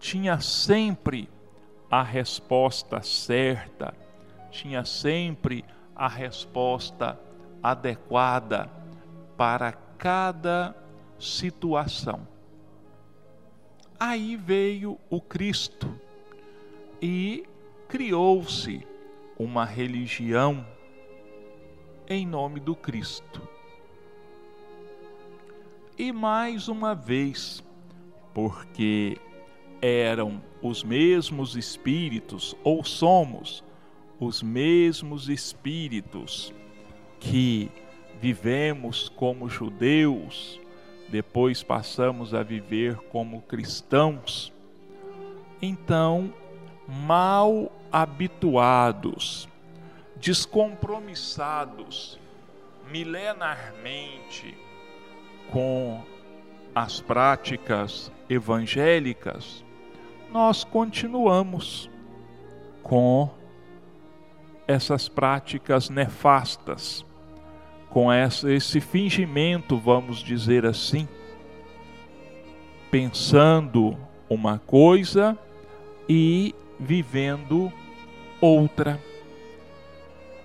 tinha 0.00 0.40
sempre 0.40 1.28
a 1.88 2.02
resposta 2.02 3.00
certa, 3.00 3.94
tinha 4.54 4.84
sempre 4.84 5.64
a 5.96 6.06
resposta 6.06 7.18
adequada 7.60 8.70
para 9.36 9.72
cada 9.72 10.76
situação. 11.18 12.26
Aí 13.98 14.36
veio 14.36 14.98
o 15.10 15.20
Cristo 15.20 15.92
e 17.02 17.44
criou-se 17.88 18.86
uma 19.36 19.64
religião 19.64 20.64
em 22.08 22.24
nome 22.24 22.60
do 22.60 22.76
Cristo. 22.76 23.42
E 25.98 26.12
mais 26.12 26.68
uma 26.68 26.94
vez, 26.94 27.62
porque 28.32 29.18
eram 29.80 30.40
os 30.62 30.84
mesmos 30.84 31.56
espíritos, 31.56 32.54
ou 32.62 32.84
somos 32.84 33.63
os 34.24 34.42
mesmos 34.42 35.28
espíritos 35.28 36.52
que 37.20 37.70
vivemos 38.20 39.08
como 39.08 39.48
judeus, 39.48 40.60
depois 41.08 41.62
passamos 41.62 42.34
a 42.34 42.42
viver 42.42 42.96
como 43.10 43.42
cristãos, 43.42 44.52
então, 45.60 46.32
mal 46.88 47.70
habituados, 47.92 49.48
descompromissados 50.16 52.18
milenarmente 52.90 54.56
com 55.50 56.02
as 56.74 57.00
práticas 57.00 58.10
evangélicas, 58.28 59.64
nós 60.32 60.64
continuamos 60.64 61.88
com 62.82 63.30
essas 64.66 65.08
práticas 65.08 65.90
nefastas 65.90 67.04
com 67.90 68.10
essa, 68.10 68.52
esse 68.52 68.80
fingimento, 68.80 69.78
vamos 69.78 70.18
dizer 70.18 70.66
assim, 70.66 71.06
pensando 72.90 73.96
uma 74.28 74.58
coisa 74.58 75.38
e 76.08 76.54
vivendo 76.78 77.72
outra. 78.40 79.00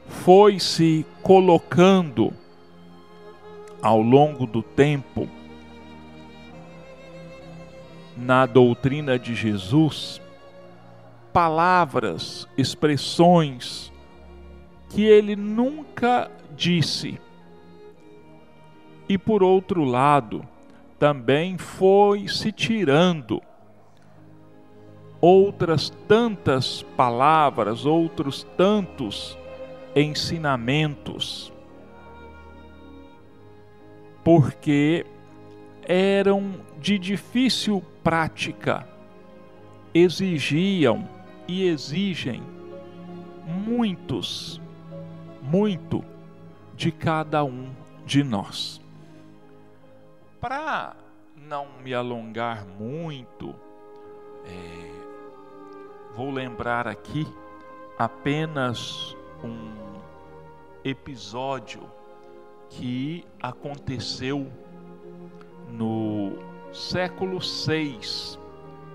Foi 0.08 0.60
se 0.60 1.06
colocando 1.24 2.34
ao 3.82 4.02
longo 4.02 4.46
do 4.46 4.62
tempo 4.62 5.28
na 8.16 8.46
doutrina 8.46 9.18
de 9.18 9.34
Jesus 9.34 10.22
palavras, 11.32 12.48
expressões 12.58 13.89
que 14.90 15.04
ele 15.06 15.36
nunca 15.36 16.30
disse. 16.56 17.20
E 19.08 19.18
por 19.18 19.42
outro 19.42 19.84
lado, 19.84 20.46
também 20.98 21.58
foi 21.58 22.28
se 22.28 22.52
tirando 22.52 23.42
outras 25.22 25.90
tantas 26.08 26.84
palavras, 26.96 27.86
outros 27.86 28.44
tantos 28.56 29.38
ensinamentos, 29.96 31.52
porque 34.24 35.06
eram 35.84 36.54
de 36.80 37.00
difícil 37.00 37.84
prática, 38.04 38.88
exigiam 39.94 41.10
e 41.48 41.64
exigem 41.64 42.44
muitos, 43.46 44.62
muito 45.42 46.04
de 46.76 46.92
cada 46.92 47.44
um 47.44 47.70
de 48.06 48.24
nós. 48.24 48.82
Para 50.40 50.96
não 51.36 51.68
me 51.84 51.94
alongar 51.94 52.66
muito, 52.66 53.54
é, 54.46 54.92
vou 56.16 56.32
lembrar 56.32 56.88
aqui 56.88 57.28
apenas 57.98 59.16
um 59.44 60.00
episódio 60.84 61.82
que 62.70 63.26
aconteceu 63.42 64.48
no 65.72 66.38
século 66.72 67.42
6 67.42 68.40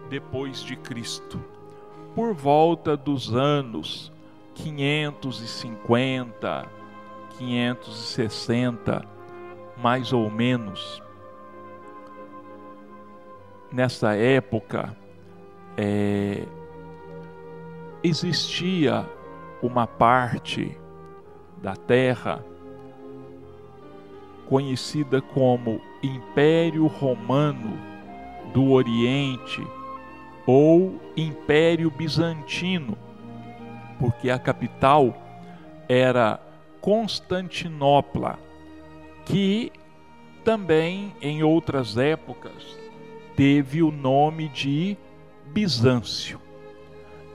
depois 0.09 0.63
de 0.63 0.77
Cristo, 0.77 1.43
por 2.15 2.33
volta 2.33 2.97
dos 2.97 3.35
anos 3.35 4.13
550, 4.55 6.69
560, 7.39 9.05
mais 9.77 10.13
ou 10.13 10.31
menos. 10.31 11.03
Nessa 13.73 14.15
época, 14.15 14.97
é, 15.77 16.47
existia 18.03 19.09
uma 19.63 19.87
parte 19.87 20.77
da 21.63 21.75
terra 21.75 22.45
conhecida 24.47 25.21
como 25.21 25.81
Império 26.03 26.87
Romano 26.87 27.79
do 28.53 28.71
Oriente 28.71 29.67
ou 30.47 31.01
Império 31.17 31.91
Bizantino, 31.91 32.97
porque 33.99 34.31
a 34.31 34.39
capital 34.39 35.17
era 35.89 36.41
Constantinopla, 36.81 38.39
que 39.25 39.73
também 40.45 41.15
em 41.21 41.43
outras 41.43 41.97
épocas 41.97 42.77
teve 43.35 43.83
o 43.83 43.91
nome 43.91 44.49
de 44.49 44.97
Bizâncio. 45.47 46.41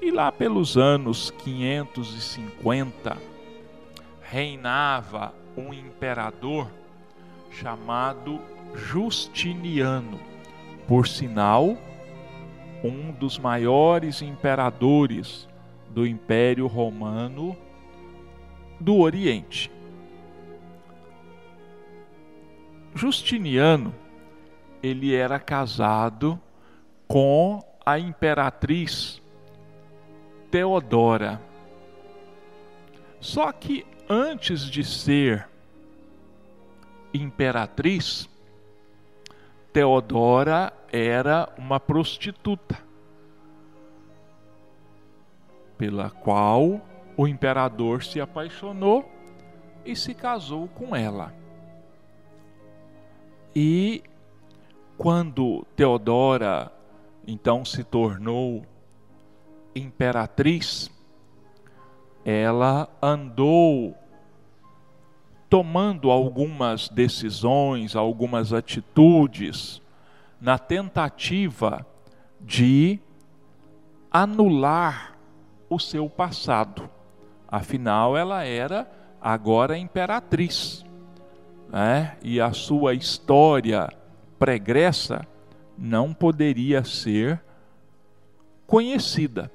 E 0.01 0.11
lá 0.11 0.31
pelos 0.31 0.77
anos 0.77 1.31
550 1.31 3.17
reinava 4.21 5.33
um 5.57 5.73
imperador 5.73 6.69
chamado 7.51 8.39
Justiniano, 8.75 10.19
por 10.87 11.07
sinal, 11.07 11.75
um 12.83 13.11
dos 13.11 13.37
maiores 13.39 14.21
imperadores 14.21 15.48
do 15.99 16.07
Império 16.07 16.65
Romano 16.65 17.57
do 18.79 18.99
Oriente. 18.99 19.69
Justiniano, 22.95 23.93
ele 24.81 25.13
era 25.13 25.37
casado 25.37 26.39
com 27.05 27.61
a 27.85 27.99
imperatriz 27.99 29.21
Teodora. 30.49 31.41
Só 33.19 33.51
que 33.51 33.85
antes 34.07 34.61
de 34.61 34.85
ser 34.85 35.49
imperatriz, 37.13 38.29
Teodora 39.73 40.71
era 40.93 41.49
uma 41.57 41.77
prostituta, 41.77 42.79
pela 45.79 46.09
qual 46.09 46.81
o 47.15 47.25
imperador 47.25 48.03
se 48.03 48.19
apaixonou 48.19 49.09
e 49.85 49.95
se 49.95 50.13
casou 50.13 50.67
com 50.67 50.93
ela. 50.93 51.33
E 53.55 54.03
quando 54.97 55.65
Teodora 55.77 56.69
então 57.25 57.63
se 57.63 57.81
tornou 57.81 58.65
imperatriz, 59.73 60.91
ela 62.25 62.89
andou 63.01 63.95
tomando 65.49 66.11
algumas 66.11 66.89
decisões, 66.89 67.95
algumas 67.95 68.51
atitudes, 68.51 69.81
na 70.41 70.57
tentativa 70.59 71.85
de 72.41 72.99
anular 74.11 75.18
o 75.69 75.79
seu 75.79 76.09
passado. 76.09 76.89
Afinal, 77.47 78.17
ela 78.17 78.43
era 78.43 78.89
agora 79.21 79.77
imperatriz, 79.77 80.85
né? 81.69 82.17
e 82.21 82.39
a 82.39 82.53
sua 82.53 82.93
história 82.93 83.89
pregressa 84.37 85.25
não 85.77 86.13
poderia 86.13 86.83
ser 86.83 87.41
conhecida. 88.65 89.51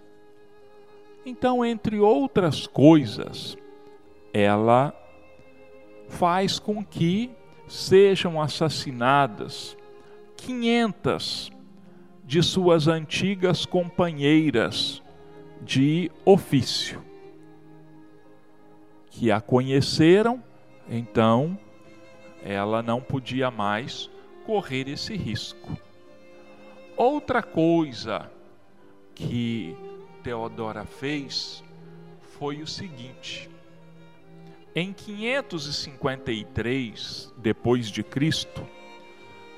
Então, 1.24 1.64
entre 1.64 1.98
outras 2.00 2.66
coisas, 2.66 3.56
ela 4.32 4.92
faz 6.08 6.58
com 6.58 6.84
que 6.84 7.30
sejam 7.66 8.40
assassinadas 8.40 9.76
500 10.36 11.50
de 12.24 12.42
suas 12.42 12.88
antigas 12.88 13.64
companheiras 13.64 15.03
de 15.64 16.10
ofício, 16.24 17.00
que 19.10 19.30
a 19.30 19.40
conheceram, 19.40 20.42
então 20.88 21.56
ela 22.42 22.82
não 22.82 23.00
podia 23.00 23.48
mais 23.50 24.10
correr 24.44 24.88
esse 24.88 25.16
risco. 25.16 25.78
Outra 26.96 27.42
coisa 27.42 28.30
que 29.14 29.76
Teodora 30.22 30.84
fez 30.84 31.64
foi 32.38 32.60
o 32.60 32.66
seguinte: 32.66 33.48
em 34.74 34.92
553 34.92 37.32
depois 37.38 37.88
de 37.88 38.02
Cristo, 38.02 38.66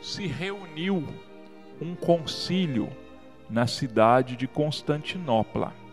se 0.00 0.26
reuniu 0.26 1.04
um 1.80 1.96
concílio 1.96 2.88
na 3.50 3.66
cidade 3.66 4.36
de 4.36 4.46
Constantinopla. 4.46 5.85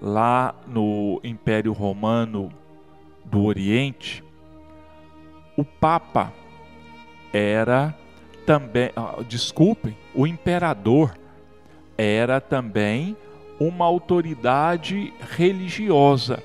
Lá 0.00 0.54
no 0.66 1.20
Império 1.24 1.72
Romano 1.72 2.52
do 3.24 3.44
Oriente, 3.44 4.22
o 5.56 5.64
Papa 5.64 6.32
era 7.32 7.94
também, 8.44 8.90
ah, 8.96 9.16
desculpem, 9.26 9.96
o 10.14 10.26
imperador 10.26 11.14
era 11.96 12.40
também 12.40 13.16
uma 13.58 13.84
autoridade 13.84 15.12
religiosa 15.30 16.42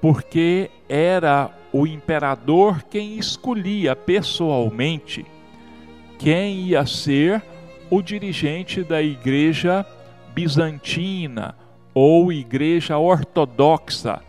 porque 0.00 0.70
era 0.88 1.50
o 1.72 1.86
imperador 1.86 2.82
quem 2.90 3.18
escolhia 3.18 3.96
pessoalmente 3.96 5.24
quem 6.18 6.60
ia 6.60 6.84
ser 6.86 7.42
o 7.90 8.02
dirigente 8.02 8.82
da 8.82 9.02
igreja 9.02 9.84
bizantina 10.34 11.54
ou 11.94 12.32
igreja 12.32 12.98
ortodoxa, 12.98 14.20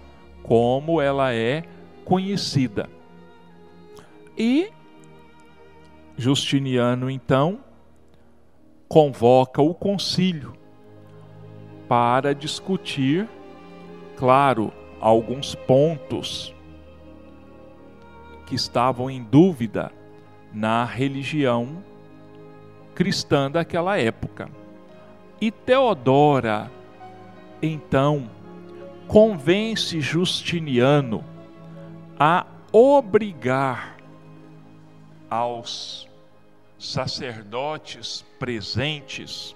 como 0.44 1.02
ela 1.02 1.34
é 1.34 1.64
conhecida. 2.06 2.88
E 4.38 4.70
Justiniano 6.16 7.10
então 7.10 7.60
convoca 8.88 9.62
o 9.62 9.74
concílio 9.74 10.54
para 11.88 12.34
discutir, 12.34 13.28
claro, 14.16 14.72
alguns 15.02 15.56
pontos 15.56 16.54
que 18.46 18.56
estavam 18.56 19.10
em 19.10 19.24
dúvida 19.24 19.92
na 20.54 20.86
religião 20.86 21.84
cristã 22.94 23.52
daquela 23.52 23.98
época. 23.98 24.50
E 25.42 25.52
Teodora, 25.52 26.72
então, 27.62 28.30
convence 29.08 30.00
Justiniano 30.02 31.24
a 32.20 32.46
obrigar 32.72 33.98
aos 35.30 36.08
sacerdotes 36.78 38.24
presentes 38.38 39.56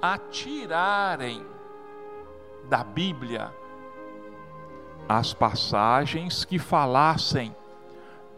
a 0.00 0.18
tirarem 0.18 1.44
da 2.68 2.84
Bíblia 2.84 3.52
as 5.08 5.32
passagens 5.32 6.44
que 6.44 6.58
falassem 6.58 7.54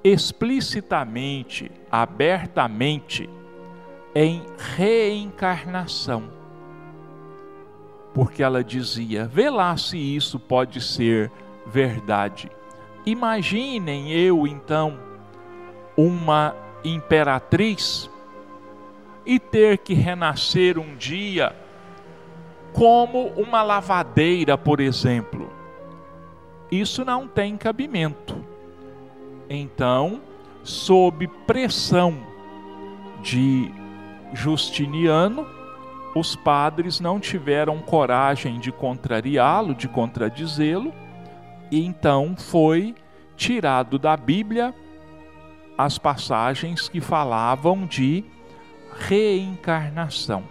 explicitamente, 0.04 1.70
abertamente, 1.90 3.28
em 4.14 4.42
reencarnação. 4.76 6.37
Porque 8.18 8.42
ela 8.42 8.64
dizia: 8.64 9.26
vê 9.26 9.48
lá 9.48 9.76
se 9.76 9.96
isso 9.96 10.38
pode 10.40 10.80
ser 10.80 11.30
verdade. 11.64 12.50
Imaginem 13.06 14.10
eu 14.10 14.46
então, 14.46 14.98
uma 15.96 16.54
imperatriz, 16.84 18.10
e 19.24 19.38
ter 19.38 19.78
que 19.78 19.94
renascer 19.94 20.78
um 20.78 20.96
dia 20.96 21.54
como 22.72 23.28
uma 23.36 23.62
lavadeira, 23.62 24.58
por 24.58 24.80
exemplo 24.80 25.58
isso 26.70 27.04
não 27.04 27.26
tem 27.26 27.56
cabimento. 27.56 28.36
Então, 29.48 30.20
sob 30.62 31.26
pressão 31.46 32.18
de 33.22 33.70
Justiniano, 34.34 35.46
os 36.18 36.34
padres 36.34 37.00
não 37.00 37.20
tiveram 37.20 37.78
coragem 37.78 38.58
de 38.58 38.72
contrariá-lo, 38.72 39.74
de 39.74 39.86
contradizê-lo, 39.88 40.92
e 41.70 41.84
então 41.84 42.34
foi 42.36 42.94
tirado 43.36 43.98
da 43.98 44.16
Bíblia 44.16 44.74
as 45.76 45.96
passagens 45.96 46.88
que 46.88 47.00
falavam 47.00 47.86
de 47.86 48.24
reencarnação. 48.98 50.42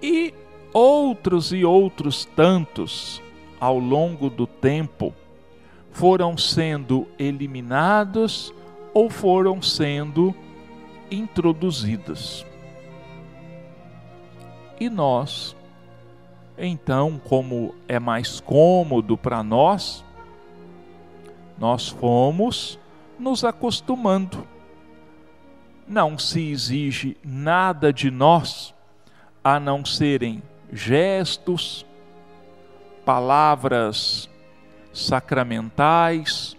E 0.00 0.32
outros 0.72 1.52
e 1.52 1.64
outros 1.64 2.24
tantos, 2.24 3.20
ao 3.58 3.78
longo 3.78 4.30
do 4.30 4.46
tempo, 4.46 5.12
foram 5.90 6.36
sendo 6.36 7.08
eliminados 7.18 8.54
ou 8.94 9.10
foram 9.10 9.60
sendo 9.60 10.34
introduzidos. 11.10 12.46
E 14.78 14.88
nós, 14.88 15.56
então, 16.56 17.20
como 17.28 17.74
é 17.88 17.98
mais 17.98 18.40
cômodo 18.40 19.16
para 19.16 19.42
nós, 19.42 20.04
nós 21.58 21.88
fomos 21.88 22.78
nos 23.18 23.44
acostumando. 23.44 24.46
Não 25.86 26.18
se 26.18 26.50
exige 26.50 27.16
nada 27.24 27.92
de 27.92 28.10
nós 28.10 28.74
a 29.44 29.58
não 29.58 29.84
serem 29.84 30.42
gestos, 30.72 31.84
palavras 33.04 34.30
sacramentais, 34.92 36.56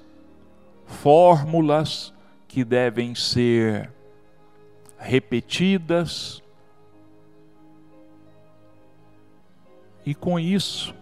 fórmulas 0.86 2.14
que 2.48 2.64
devem 2.64 3.16
ser 3.16 3.90
repetidas. 4.98 6.43
E 10.06 10.14
com 10.14 10.40
isso, 10.40 10.94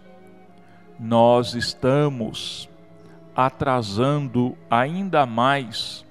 nós 1.00 1.56
estamos 1.56 2.70
atrasando 3.36 4.56
ainda 4.70 5.26
mais 5.26 6.06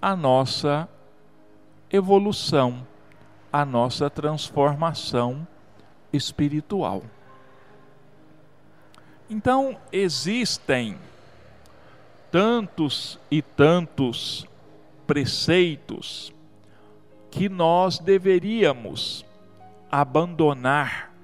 a 0.00 0.16
nossa 0.16 0.88
evolução, 1.90 2.86
a 3.52 3.64
nossa 3.64 4.08
transformação 4.08 5.46
espiritual. 6.12 7.02
Então, 9.28 9.76
existem 9.92 10.96
tantos 12.30 13.18
e 13.30 13.42
tantos 13.42 14.46
preceitos 15.06 16.32
que 17.30 17.48
nós 17.48 17.98
deveríamos 17.98 19.24
abandonar 19.90 21.15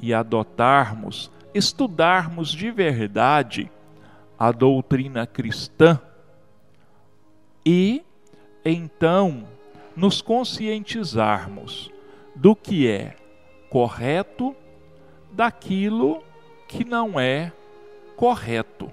e 0.00 0.14
adotarmos 0.14 1.30
estudarmos 1.54 2.50
de 2.50 2.70
verdade 2.70 3.70
a 4.38 4.52
doutrina 4.52 5.26
cristã 5.26 6.00
e 7.64 8.04
então 8.64 9.44
nos 9.96 10.22
conscientizarmos 10.22 11.90
do 12.34 12.54
que 12.54 12.88
é 12.88 13.16
correto 13.68 14.54
daquilo 15.32 16.22
que 16.68 16.84
não 16.84 17.18
é 17.18 17.52
correto. 18.16 18.92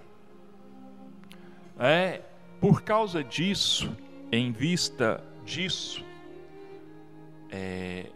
É 1.78 2.22
por 2.60 2.82
causa 2.82 3.24
disso, 3.24 3.96
em 4.32 4.52
vista 4.52 5.24
disso, 5.46 6.04
é, 7.52 8.08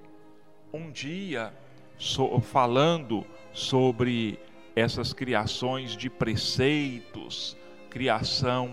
um 0.73 0.89
dia 0.89 1.53
so, 1.99 2.39
falando 2.39 3.25
sobre 3.53 4.39
essas 4.75 5.13
criações 5.13 5.95
de 5.95 6.09
preceitos, 6.09 7.57
criação 7.89 8.71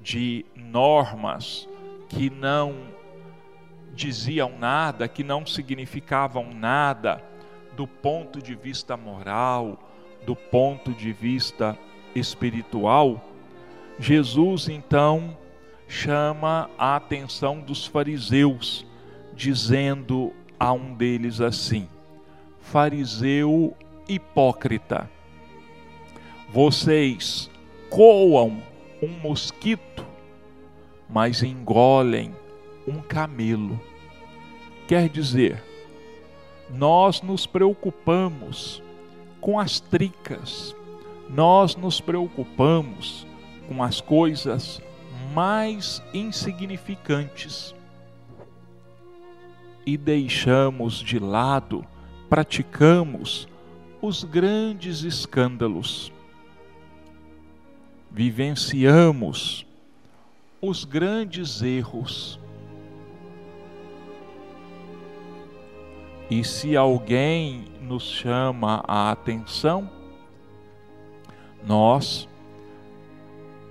de 0.00 0.44
normas 0.54 1.68
que 2.08 2.30
não 2.30 2.76
diziam 3.94 4.56
nada, 4.58 5.08
que 5.08 5.24
não 5.24 5.44
significavam 5.44 6.52
nada 6.52 7.22
do 7.74 7.86
ponto 7.86 8.40
de 8.40 8.54
vista 8.54 8.96
moral, 8.96 9.78
do 10.26 10.36
ponto 10.36 10.92
de 10.92 11.12
vista 11.12 11.76
espiritual, 12.14 13.24
Jesus 13.98 14.68
então 14.68 15.36
chama 15.88 16.70
a 16.78 16.96
atenção 16.96 17.60
dos 17.60 17.86
fariseus, 17.86 18.86
dizendo 19.34 20.32
a 20.58 20.72
um 20.72 20.94
deles 20.94 21.40
assim: 21.40 21.88
Fariseu 22.70 23.74
hipócrita. 24.06 25.10
Vocês 26.52 27.50
coam 27.88 28.62
um 29.02 29.08
mosquito, 29.08 30.04
mas 31.08 31.42
engolem 31.42 32.34
um 32.86 33.00
camelo. 33.00 33.80
Quer 34.86 35.08
dizer, 35.08 35.64
nós 36.68 37.22
nos 37.22 37.46
preocupamos 37.46 38.82
com 39.40 39.58
as 39.58 39.80
tricas, 39.80 40.76
nós 41.26 41.74
nos 41.74 42.02
preocupamos 42.02 43.26
com 43.66 43.82
as 43.82 43.98
coisas 44.02 44.82
mais 45.34 46.02
insignificantes 46.12 47.74
e 49.86 49.96
deixamos 49.96 50.98
de 50.98 51.18
lado, 51.18 51.82
praticamos 52.28 53.48
os 54.00 54.22
grandes 54.22 55.02
escândalos. 55.02 56.12
Vivenciamos 58.10 59.66
os 60.60 60.84
grandes 60.84 61.62
erros. 61.62 62.38
E 66.30 66.44
se 66.44 66.76
alguém 66.76 67.64
nos 67.80 68.02
chama 68.02 68.84
a 68.86 69.10
atenção, 69.10 69.90
nós, 71.64 72.28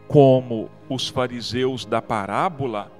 como 0.07 0.69
os 0.89 1.07
fariseus 1.07 1.85
da 1.85 2.01
parábola, 2.01 2.91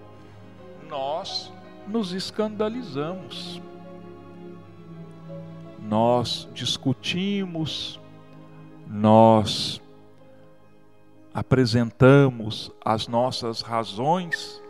nós 0.88 1.52
nos 1.88 2.14
escandalizamos 2.14 3.60
nós 5.88 6.50
discutimos, 6.54 8.00
nós 8.86 9.82
apresentamos 11.34 12.72
as 12.84 13.08
nossas 13.08 13.62
razões 13.62 14.62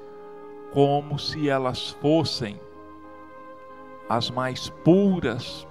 como 0.71 1.17
se 1.17 1.49
elas 1.49 1.89
fossem 2.01 2.59
as 4.07 4.29
mais 4.29 4.69
puras, 4.69 5.67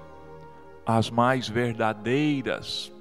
as 0.85 1.11
mais 1.11 1.49
verdadeiras, 1.49 2.93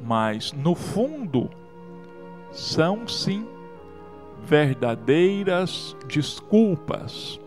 mas 0.00 0.52
no 0.52 0.74
fundo 0.74 1.50
são 2.52 3.08
sim 3.08 3.46
verdadeiras 4.44 5.96
desculpas, 6.06 7.40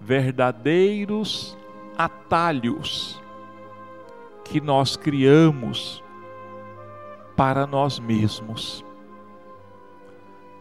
verdadeiros 0.00 1.56
atalhos 1.96 3.22
que 4.44 4.60
nós 4.60 4.96
criamos 4.96 6.02
para 7.36 7.66
nós 7.66 7.98
mesmos. 7.98 8.84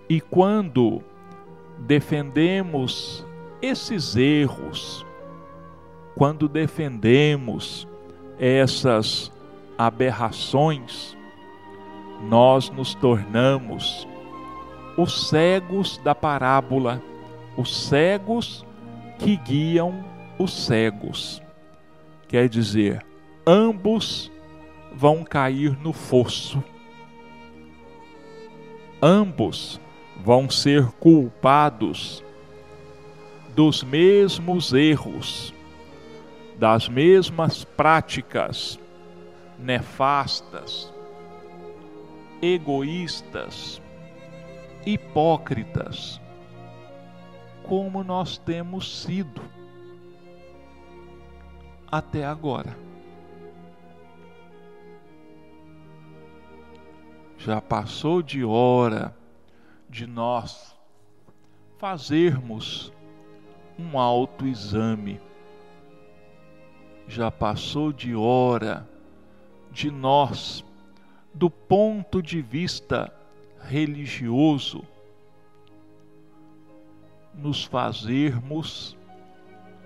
E 0.10 0.20
quando 0.20 1.02
defendemos 1.80 3.26
esses 3.62 4.16
erros, 4.16 5.06
quando 6.16 6.48
defendemos 6.48 7.88
essas 8.40 9.32
aberrações, 9.78 11.18
nós 12.30 12.70
nos 12.70 12.94
tornamos 12.96 14.08
os 14.98 15.30
cegos 15.30 15.98
da 15.98 16.14
parábola, 16.14 17.02
os 17.58 17.88
cegos 17.88 18.66
que 19.20 19.36
guiam 19.38 20.04
os 20.38 20.66
cegos. 20.66 21.42
Quer 22.28 22.50
dizer, 22.50 23.06
ambos 23.46 24.32
vão 24.94 25.24
cair 25.24 25.78
no 25.80 25.94
fosso. 25.94 26.64
Ambos 29.02 29.80
vão 30.24 30.50
ser 30.50 30.88
culpados 30.94 32.24
dos 33.56 33.84
mesmos 33.84 34.74
erros, 34.74 35.54
das 36.58 36.88
mesmas 36.88 37.64
práticas 37.64 38.80
nefastas, 39.60 40.92
egoístas, 42.42 43.82
hipócritas 44.86 46.20
como 47.64 48.04
nós 48.04 48.38
temos 48.38 49.02
sido 49.02 49.42
até 51.94 52.26
agora. 52.26 52.76
Já 57.38 57.62
passou 57.62 58.24
de 58.24 58.44
hora 58.44 59.16
de 59.88 60.08
nós 60.08 60.76
fazermos 61.78 62.92
um 63.78 64.00
autoexame. 64.00 65.22
Já 67.08 67.30
passou 67.30 67.94
de 67.94 68.16
hora 68.16 68.90
de 69.72 69.92
nós, 69.92 70.66
do 71.32 71.48
ponto 71.48 72.24
de 72.24 72.42
vista 72.42 73.14
religioso, 73.62 74.84
nos 77.36 77.64
fazermos 77.64 78.98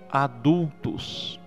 adultos, 0.10 1.38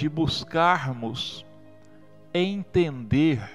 de 0.00 0.08
buscarmos 0.08 1.44
entender 2.32 3.46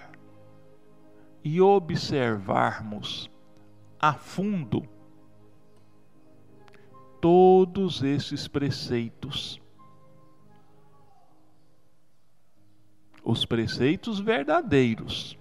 e 1.44 1.60
observarmos 1.60 3.32
a 4.00 4.14
fundo 4.14 4.88
todos 7.20 8.04
esses 8.04 8.48
preceitos. 8.48 9.60
Os 13.24 13.44
preceitos 13.44 14.20
verdadeiros. 14.20 15.36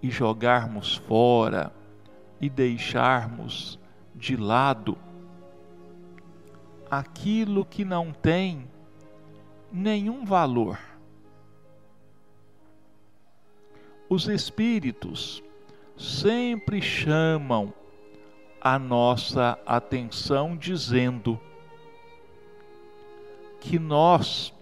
E 0.00 0.08
jogarmos 0.08 0.96
fora 0.96 1.74
e 2.40 2.48
deixarmos 2.48 3.78
de 4.14 4.34
lado 4.34 4.96
aquilo 6.90 7.66
que 7.66 7.84
não 7.84 8.14
tem 8.14 8.66
nenhum 9.72 10.24
valor. 10.24 10.78
Os 14.08 14.26
espíritos 14.26 15.42
sempre 15.96 16.80
chamam 16.80 17.72
a 18.60 18.78
nossa 18.78 19.58
atenção 19.66 20.56
dizendo 20.56 21.38
que 23.60 23.78
nós 23.78 24.54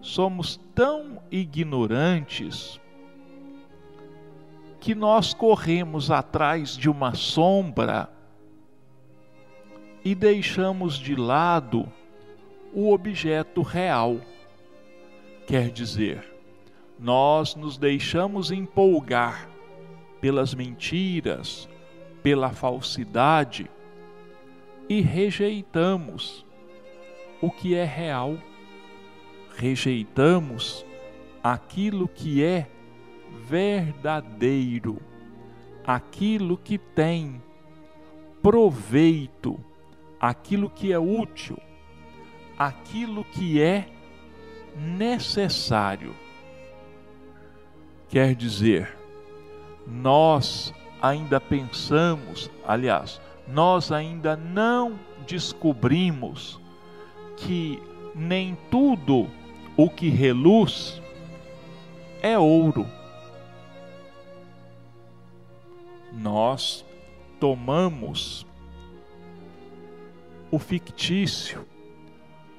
somos 0.00 0.58
tão 0.74 1.20
ignorantes 1.30 2.80
que 4.80 4.94
nós 4.94 5.34
corremos 5.34 6.12
atrás 6.12 6.76
de 6.76 6.88
uma 6.88 7.12
sombra 7.14 8.08
e 10.04 10.14
deixamos 10.14 10.96
de 10.96 11.16
lado 11.16 11.90
o 12.72 12.92
objeto 12.92 13.62
real. 13.62 14.20
Quer 15.46 15.70
dizer, 15.70 16.28
nós 16.98 17.54
nos 17.54 17.78
deixamos 17.78 18.50
empolgar 18.50 19.48
pelas 20.20 20.52
mentiras, 20.52 21.68
pela 22.20 22.50
falsidade 22.50 23.70
e 24.88 25.00
rejeitamos 25.00 26.44
o 27.40 27.48
que 27.48 27.76
é 27.76 27.84
real, 27.84 28.36
rejeitamos 29.56 30.84
aquilo 31.42 32.08
que 32.08 32.42
é 32.42 32.68
verdadeiro, 33.48 35.00
aquilo 35.86 36.56
que 36.56 36.76
tem 36.76 37.40
proveito, 38.42 39.60
aquilo 40.18 40.68
que 40.68 40.92
é 40.92 40.98
útil, 40.98 41.56
aquilo 42.58 43.24
que 43.24 43.62
é 43.62 43.95
necessário. 44.76 46.14
Quer 48.08 48.34
dizer, 48.34 48.96
nós 49.86 50.72
ainda 51.00 51.40
pensamos, 51.40 52.50
aliás, 52.66 53.20
nós 53.48 53.90
ainda 53.90 54.36
não 54.36 54.98
descobrimos 55.26 56.60
que 57.36 57.82
nem 58.14 58.56
tudo 58.70 59.28
o 59.76 59.90
que 59.90 60.08
reluz 60.08 61.00
é 62.22 62.38
ouro. 62.38 62.86
nós 66.16 66.84
tomamos 67.38 68.46
o 70.50 70.58
fictício, 70.58 71.66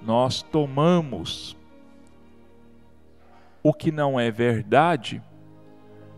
nós 0.01 0.43
tomamos 0.43 1.56
o 3.67 3.73
que 3.73 3.91
não 3.91 4.17
é 4.17 4.31
verdade 4.31 5.21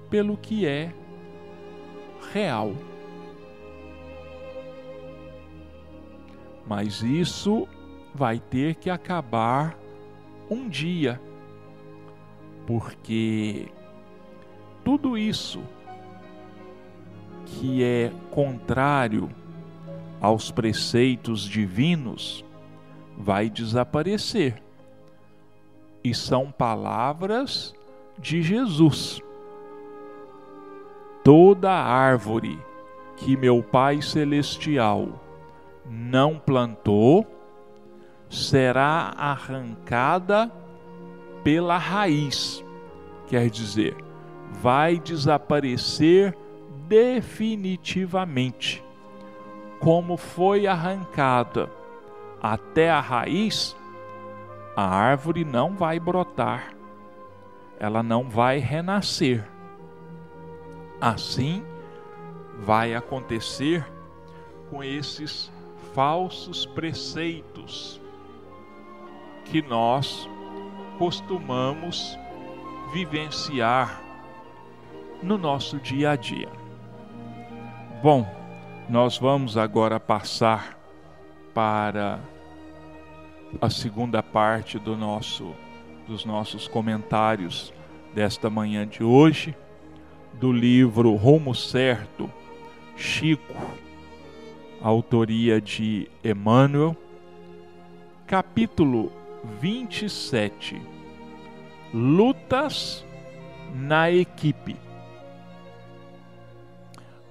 pelo 0.07 0.37
que 0.37 0.67
é 0.67 0.93
real. 2.31 2.75
Mas 6.67 7.01
isso 7.01 7.67
vai 8.13 8.37
ter 8.37 8.75
que 8.75 8.87
acabar 8.87 9.75
um 10.47 10.69
dia, 10.69 11.19
porque 12.67 13.69
tudo 14.85 15.17
isso 15.17 15.63
que 17.47 17.83
é 17.83 18.11
contrário 18.29 19.27
aos 20.21 20.51
preceitos 20.51 21.41
divinos 21.41 22.45
vai 23.17 23.49
desaparecer. 23.49 24.68
E 26.03 26.13
são 26.13 26.51
palavras 26.51 27.73
de 28.17 28.41
Jesus. 28.41 29.21
Toda 31.23 31.71
árvore 31.71 32.59
que 33.17 33.35
meu 33.35 33.61
Pai 33.61 34.01
Celestial 34.01 35.09
não 35.85 36.39
plantou 36.39 37.27
será 38.29 39.13
arrancada 39.17 40.51
pela 41.43 41.77
raiz. 41.77 42.63
Quer 43.27 43.49
dizer, 43.49 43.95
vai 44.61 44.97
desaparecer 44.99 46.37
definitivamente. 46.87 48.83
Como 49.79 50.15
foi 50.17 50.67
arrancada 50.67 51.69
até 52.41 52.89
a 52.89 52.99
raiz, 52.99 53.75
a 54.79 54.87
árvore 54.87 55.43
não 55.43 55.75
vai 55.75 55.99
brotar, 55.99 56.73
ela 57.77 58.01
não 58.01 58.29
vai 58.29 58.59
renascer. 58.59 59.45
Assim 61.01 61.65
vai 62.59 62.95
acontecer 62.95 63.85
com 64.69 64.81
esses 64.81 65.51
falsos 65.93 66.65
preceitos 66.65 68.01
que 69.43 69.61
nós 69.61 70.29
costumamos 70.97 72.17
vivenciar 72.93 74.01
no 75.21 75.37
nosso 75.37 75.77
dia 75.77 76.11
a 76.11 76.15
dia. 76.15 76.49
Bom, 78.01 78.25
nós 78.87 79.17
vamos 79.17 79.57
agora 79.57 79.99
passar 79.99 80.79
para 81.53 82.21
a 83.61 83.69
segunda 83.69 84.21
parte 84.21 84.77
do 84.77 84.95
nosso 84.95 85.55
dos 86.07 86.25
nossos 86.25 86.67
comentários 86.67 87.71
desta 88.15 88.49
manhã 88.49 88.87
de 88.87 89.03
hoje, 89.03 89.55
do 90.33 90.51
livro 90.51 91.13
Rumo 91.13 91.53
Certo, 91.53 92.31
Chico, 92.95 93.53
autoria 94.81 95.61
de 95.61 96.09
Emmanuel, 96.23 96.97
capítulo 98.25 99.11
27. 99.61 100.81
Lutas 101.93 103.05
na 103.75 104.09
equipe 104.09 104.75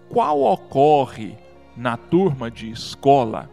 qual 0.08 0.40
ocorre 0.40 1.36
na 1.76 1.96
turma 1.96 2.50
de 2.50 2.70
escola 2.70 3.50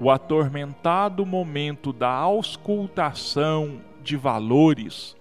o 0.00 0.10
atormentado 0.10 1.24
momento 1.24 1.92
da 1.92 2.10
auscultação 2.10 3.80
de 4.02 4.16
valores 4.16 5.16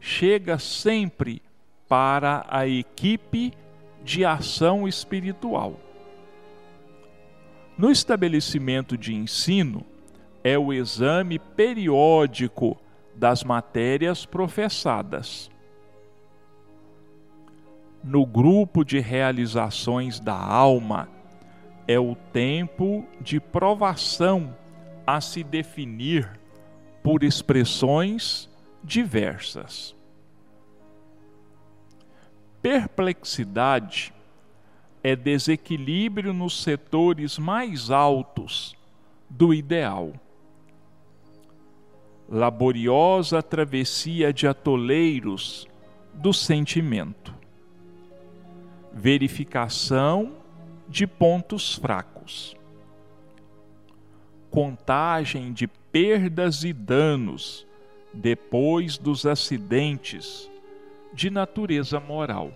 chega 0.00 0.58
sempre 0.58 1.42
para 1.88 2.44
a 2.48 2.66
equipe 2.66 3.52
de 4.02 4.24
ação 4.24 4.86
espiritual. 4.88 5.78
No 7.76 7.90
estabelecimento 7.90 8.96
de 8.96 9.14
ensino, 9.14 9.84
é 10.42 10.58
o 10.58 10.72
exame 10.72 11.38
periódico 11.38 12.76
das 13.14 13.42
matérias 13.42 14.26
professadas 14.26 15.50
no 18.04 18.26
grupo 18.26 18.84
de 18.84 19.00
realizações 19.00 20.20
da 20.20 20.36
alma 20.36 21.08
é 21.86 21.98
o 21.98 22.14
tempo 22.32 23.06
de 23.20 23.38
provação 23.38 24.56
a 25.06 25.20
se 25.20 25.44
definir 25.44 26.28
por 27.02 27.22
expressões 27.22 28.48
diversas. 28.82 29.94
Perplexidade 32.62 34.14
é 35.02 35.14
desequilíbrio 35.14 36.32
nos 36.32 36.62
setores 36.62 37.38
mais 37.38 37.90
altos 37.90 38.74
do 39.28 39.52
ideal. 39.52 40.14
Laboriosa 42.26 43.42
travessia 43.42 44.32
de 44.32 44.46
atoleiros 44.46 45.68
do 46.14 46.32
sentimento. 46.32 47.34
Verificação 48.94 50.43
de 50.88 51.06
pontos 51.06 51.74
fracos. 51.74 52.56
Contagem 54.50 55.52
de 55.52 55.66
perdas 55.66 56.64
e 56.64 56.72
danos 56.72 57.66
depois 58.12 58.96
dos 58.96 59.26
acidentes 59.26 60.50
de 61.12 61.30
natureza 61.30 61.98
moral. 61.98 62.52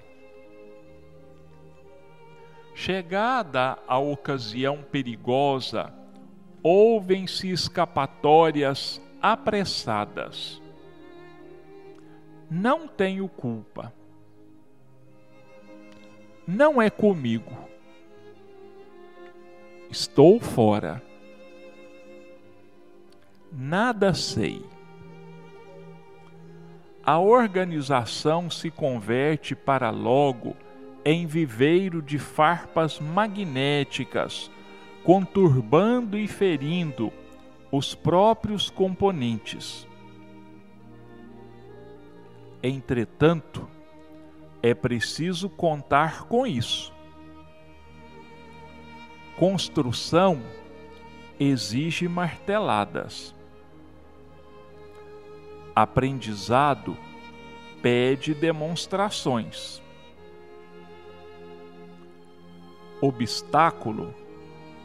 Chegada 2.75 3.77
a 3.89 3.99
ocasião 3.99 4.83
perigosa, 4.83 5.93
ouvem-se 6.63 7.51
escapatórias 7.51 9.01
apressadas. 9.21 10.63
Não 12.49 12.87
tenho 12.87 13.29
culpa. 13.29 13.93
Não 16.47 16.81
é 16.81 16.89
comigo. 16.89 17.69
Estou 19.91 20.39
fora. 20.39 21.03
Nada 23.51 24.13
sei. 24.13 24.63
A 27.03 27.19
organização 27.19 28.51
se 28.51 28.71
converte 28.71 29.57
para 29.57 29.89
logo 29.89 30.55
em 31.03 31.27
viveiro 31.27 32.03
de 32.03 32.19
farpas 32.19 33.01
magnéticas, 33.01 34.51
conturbando 35.03 36.19
e 36.19 36.29
ferindo 36.29 37.11
os 37.73 37.95
próprios 37.95 38.69
componentes. 38.69 39.87
Entretanto, 42.63 43.67
é 44.63 44.75
preciso 44.75 45.49
contar 45.49 46.25
com 46.25 46.47
isso. 46.47 46.98
Construção 49.39 50.43
exige 51.39 52.09
marteladas. 52.09 53.35
Aprendizado 55.75 56.97
pede 57.81 58.35
demonstrações. 58.35 59.81
obstáculo 63.01 64.15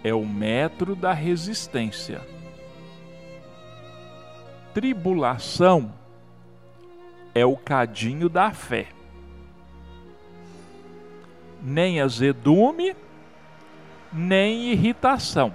é 0.04 0.14
o 0.14 0.26
metro 0.26 0.96
da 0.96 1.14
resistência. 1.14 2.22
Tribulação 4.74 5.94
é 7.34 7.46
o 7.46 7.56
cadinho 7.56 8.30
da 8.30 8.52
fé. 8.52 8.88
Nem 11.62 12.02
azedume, 12.02 12.96
nem 14.14 14.72
irritação. 14.72 15.54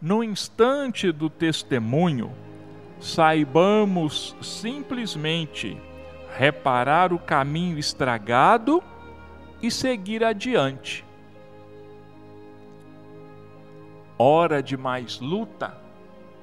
No 0.00 0.22
instante 0.22 1.12
do 1.12 1.30
testemunho, 1.30 2.32
saibamos 3.00 4.36
simplesmente 4.42 5.76
reparar 6.36 7.12
o 7.12 7.18
caminho 7.18 7.78
estragado 7.78 8.82
e 9.62 9.70
seguir 9.70 10.24
adiante. 10.24 11.04
Hora 14.18 14.62
de 14.62 14.76
mais 14.76 15.20
luta 15.20 15.76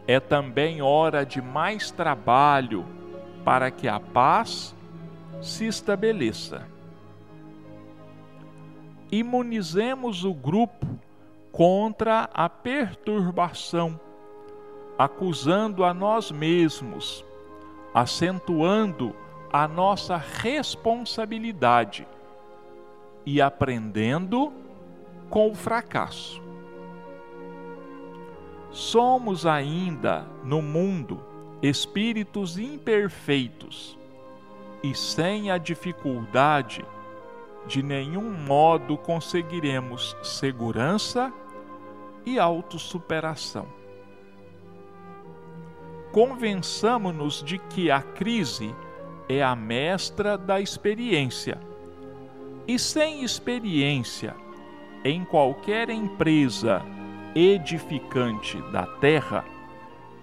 é 0.07 0.20
também 0.20 0.82
hora 0.82 1.26
de 1.26 1.41
mais 1.41 1.91
trabalho 1.91 2.86
para 3.43 3.70
que 3.72 3.88
a 3.88 3.99
paz 3.99 4.76
se 5.41 5.65
estabeleça. 5.65 6.65
Imunizemos 9.12 10.24
o 10.24 10.34
grupo 10.34 10.86
contra 11.51 12.30
a 12.34 12.47
perturbação, 12.47 13.99
acusando 14.97 15.84
a 15.84 15.93
nós 15.93 16.32
mesmos, 16.32 17.26
acentuando 17.93 19.16
a 19.51 19.68
nossa 19.68 20.16
responsabilidade 20.16 22.07
e 23.26 23.41
aprendendo 23.41 24.53
com 25.30 25.49
o 25.49 25.55
fracasso. 25.55 26.41
Somos 28.72 29.45
ainda 29.45 30.28
no 30.43 30.62
mundo 30.62 31.20
espíritos 31.62 32.57
imperfeitos 32.57 33.97
e 34.84 34.93
sem 34.93 35.51
a 35.51 35.57
dificuldade 35.57 36.86
de 37.68 37.84
nenhum 37.84 38.32
modo 38.32 38.97
conseguiremos 38.97 40.16
segurança 40.24 41.32
e 42.26 42.39
autossuperação. 42.39 43.68
Convençamo-nos 46.12 47.43
de 47.43 47.60
que 47.60 47.91
a 47.91 48.01
crise 48.01 48.74
é 49.28 49.43
a 49.43 49.55
mestra 49.55 50.38
da 50.38 50.60
experiência 50.60 51.60
e 52.68 52.78
sem 52.78 53.24
experiência 53.24 54.36
em 55.03 55.24
qualquer 55.24 55.89
empresa 55.89 56.84
edificante 57.36 58.62
da 58.72 58.86
terra, 58.86 59.45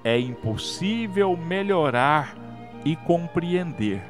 é 0.04 0.18
impossível 0.18 1.36
melhorar 1.36 2.36
e 2.84 2.94
compreender, 2.94 4.02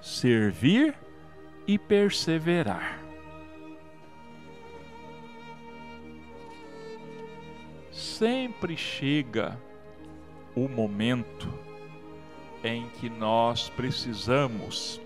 servir 0.00 0.94
e 1.70 1.78
perseverar. 1.78 2.98
Sempre 7.92 8.76
chega 8.76 9.56
o 10.56 10.66
momento 10.66 11.48
em 12.64 12.88
que 12.88 13.08
nós 13.08 13.68
precisamos 13.68 15.00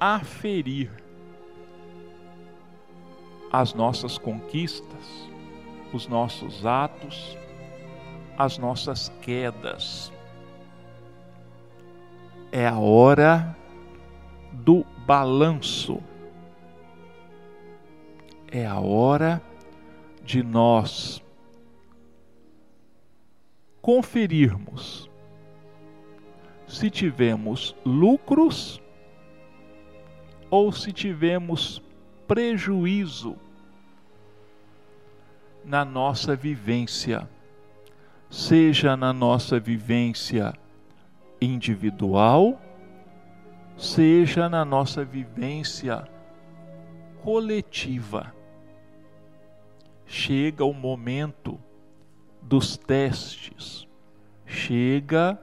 aferir 0.00 0.90
as 3.52 3.74
nossas 3.74 4.16
conquistas, 4.16 5.28
os 5.92 6.08
nossos 6.08 6.64
atos, 6.64 7.36
as 8.38 8.56
nossas 8.56 9.12
quedas. 9.20 10.10
É 12.50 12.66
a 12.66 12.78
hora 12.78 13.54
do 14.52 14.84
balanço. 15.06 16.00
É 18.50 18.66
a 18.66 18.80
hora 18.80 19.42
de 20.24 20.42
nós 20.42 21.22
conferirmos 23.80 25.08
se 26.66 26.88
tivemos 26.90 27.74
lucros 27.84 28.80
ou 30.50 30.70
se 30.70 30.92
tivemos 30.92 31.82
prejuízo 32.26 33.36
na 35.64 35.84
nossa 35.84 36.34
vivência, 36.36 37.28
seja 38.28 38.96
na 38.96 39.12
nossa 39.12 39.58
vivência 39.58 40.54
individual, 41.40 42.60
seja 43.80 44.46
na 44.48 44.62
nossa 44.62 45.04
vivência 45.04 46.06
coletiva. 47.22 48.34
Chega 50.04 50.64
o 50.64 50.74
momento 50.74 51.58
dos 52.42 52.76
testes, 52.76 53.86
chega 54.44 55.40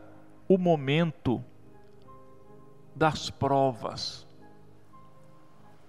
o 0.47 0.57
momento 0.57 1.43
das 2.95 3.29
provas 3.29 4.27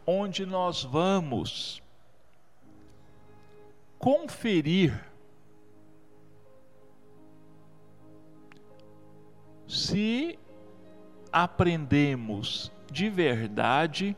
onde 0.07 0.46
nós 0.46 0.82
vamos 0.84 1.82
conferir 3.99 4.99
se 9.66 10.38
aprendemos 11.33 12.72
de 12.91 13.09
verdade 13.09 14.16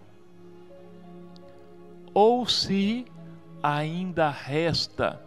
ou 2.15 2.47
se 2.47 3.07
ainda 3.63 4.31
resta 4.31 5.21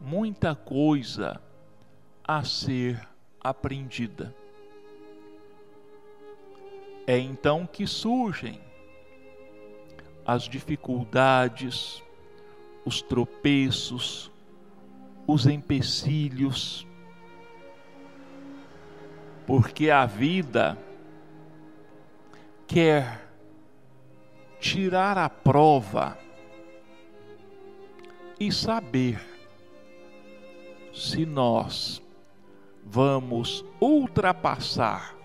muita 0.00 0.54
coisa 0.54 1.40
a 2.26 2.44
ser 2.44 3.00
aprendida. 3.40 4.34
É 7.06 7.18
então 7.18 7.66
que 7.66 7.86
surgem 7.86 8.60
as 10.26 10.42
dificuldades, 10.42 12.02
os 12.84 13.00
tropeços, 13.00 14.30
os 15.26 15.46
empecilhos, 15.46 16.86
porque 19.46 19.88
a 19.88 20.04
vida 20.04 20.76
quer 22.68 23.26
tirar 24.60 25.16
a 25.16 25.30
prova 25.30 26.18
e 28.38 28.52
saber 28.52 29.20
se 30.92 31.24
nós 31.24 32.02
vamos 32.84 33.64
ultrapassar 33.80 35.16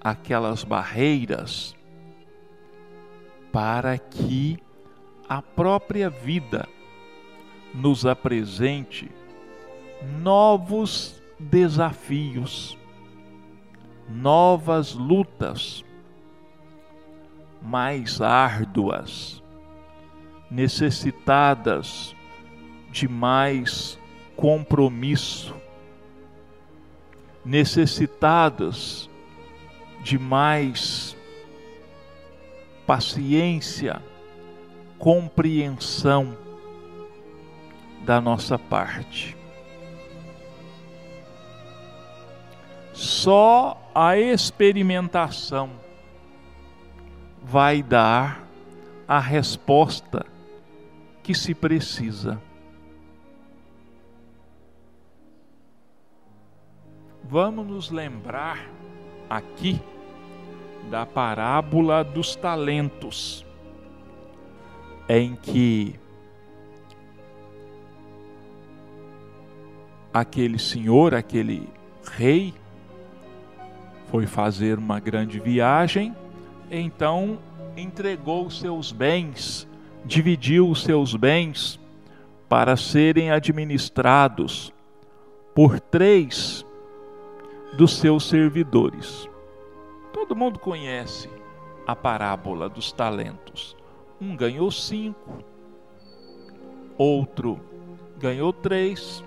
aquelas 0.00 0.62
barreiras 0.62 1.74
para 3.50 3.98
que 3.98 4.56
a 5.28 5.42
própria 5.42 6.08
vida 6.08 6.68
nos 7.74 8.06
apresente 8.06 9.10
novos 10.20 11.20
desafios, 11.38 12.78
novas 14.08 14.94
lutas 14.94 15.84
mais 17.62 18.20
árduas, 18.20 19.42
necessitadas 20.50 22.14
de 22.90 23.08
mais 23.08 23.98
compromisso, 24.36 25.54
necessitadas 27.44 29.08
de 30.02 30.18
mais 30.18 31.16
paciência, 32.86 34.02
compreensão 34.98 36.36
da 38.04 38.20
nossa 38.20 38.58
parte. 38.58 39.36
Só 42.92 43.90
a 43.94 44.18
experimentação 44.18 45.81
vai 47.42 47.82
dar 47.82 48.46
a 49.06 49.18
resposta 49.18 50.24
que 51.22 51.34
se 51.34 51.54
precisa. 51.54 52.40
Vamos 57.24 57.66
nos 57.66 57.90
lembrar 57.90 58.68
aqui 59.28 59.80
da 60.90 61.06
parábola 61.06 62.04
dos 62.04 62.36
talentos, 62.36 63.46
em 65.08 65.34
que 65.36 65.98
aquele 70.12 70.58
senhor, 70.58 71.14
aquele 71.14 71.68
rei, 72.04 72.52
foi 74.08 74.26
fazer 74.26 74.78
uma 74.78 75.00
grande 75.00 75.40
viagem, 75.40 76.14
então 76.74 77.38
entregou 77.76 78.50
seus 78.50 78.90
bens, 78.90 79.68
dividiu 80.06 80.70
os 80.70 80.82
seus 80.82 81.14
bens 81.14 81.78
para 82.48 82.76
serem 82.76 83.30
administrados 83.30 84.72
por 85.54 85.78
três 85.78 86.64
dos 87.76 87.98
seus 87.98 88.26
servidores. 88.26 89.28
Todo 90.14 90.34
mundo 90.34 90.58
conhece 90.58 91.28
a 91.86 91.94
parábola 91.94 92.68
dos 92.70 92.90
talentos. 92.90 93.76
Um 94.18 94.34
ganhou 94.34 94.70
cinco, 94.70 95.44
outro 96.96 97.60
ganhou 98.18 98.52
três 98.52 99.22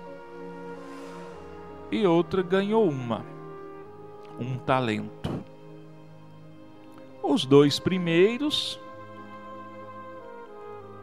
e 1.92 2.06
outra 2.06 2.42
ganhou 2.42 2.88
uma, 2.88 3.24
um 4.40 4.56
talento. 4.56 5.25
Os 7.36 7.44
dois 7.44 7.78
primeiros 7.78 8.80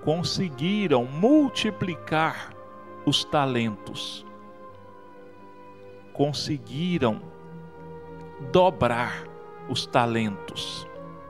conseguiram 0.03 1.05
multiplicar 1.05 2.51
os 3.05 3.23
talentos, 3.23 4.25
conseguiram 6.11 7.21
dobrar 8.51 9.27
os 9.69 9.85
talentos, 9.85 10.87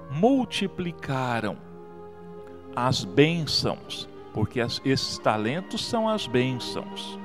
multiplicaram 0.09 1.57
as 2.73 3.03
bênçãos, 3.03 4.07
porque 4.33 4.61
esses 4.85 5.17
talentos 5.17 5.83
são 5.83 6.07
as 6.07 6.25
bênçãos. 6.27 7.19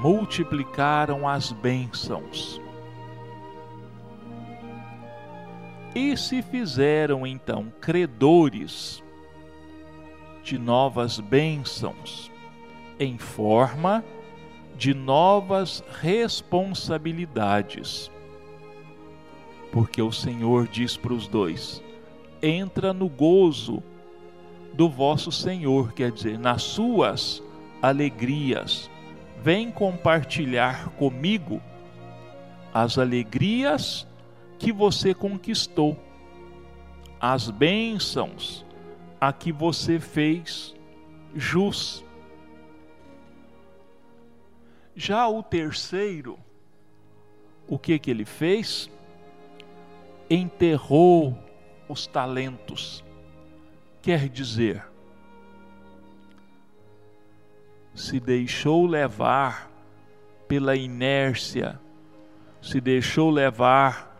Multiplicaram 0.00 1.28
as 1.28 1.52
bênçãos. 1.52 2.61
E 5.94 6.16
se 6.16 6.40
fizeram 6.42 7.26
então 7.26 7.70
credores 7.80 9.02
de 10.42 10.58
novas 10.58 11.20
bênçãos, 11.20 12.30
em 12.98 13.18
forma 13.18 14.02
de 14.76 14.94
novas 14.94 15.84
responsabilidades 16.00 18.10
porque 19.72 20.02
o 20.02 20.12
Senhor 20.12 20.68
diz 20.68 20.96
para 20.96 21.14
os 21.14 21.26
dois: 21.26 21.82
entra 22.40 22.92
no 22.92 23.08
gozo 23.08 23.82
do 24.74 24.88
vosso 24.88 25.32
Senhor, 25.32 25.92
quer 25.92 26.12
dizer, 26.12 26.38
nas 26.38 26.62
suas 26.62 27.42
alegrias. 27.80 28.88
Vem 29.42 29.72
compartilhar 29.72 30.90
comigo 30.90 31.60
as 32.72 32.96
alegrias 32.96 34.06
que 34.62 34.70
você 34.70 35.12
conquistou, 35.12 35.98
as 37.20 37.50
bênçãos 37.50 38.64
a 39.20 39.32
que 39.32 39.50
você 39.50 39.98
fez 39.98 40.72
jus. 41.34 42.04
Já 44.94 45.26
o 45.26 45.42
terceiro, 45.42 46.38
o 47.66 47.76
que 47.76 47.98
que 47.98 48.10
ele 48.10 48.24
fez? 48.24 48.88
enterrou 50.30 51.36
os 51.88 52.06
talentos. 52.06 53.04
Quer 54.00 54.30
dizer, 54.30 54.82
se 57.94 58.18
deixou 58.18 58.86
levar 58.86 59.70
pela 60.48 60.74
inércia, 60.74 61.78
se 62.62 62.80
deixou 62.80 63.28
levar 63.28 64.11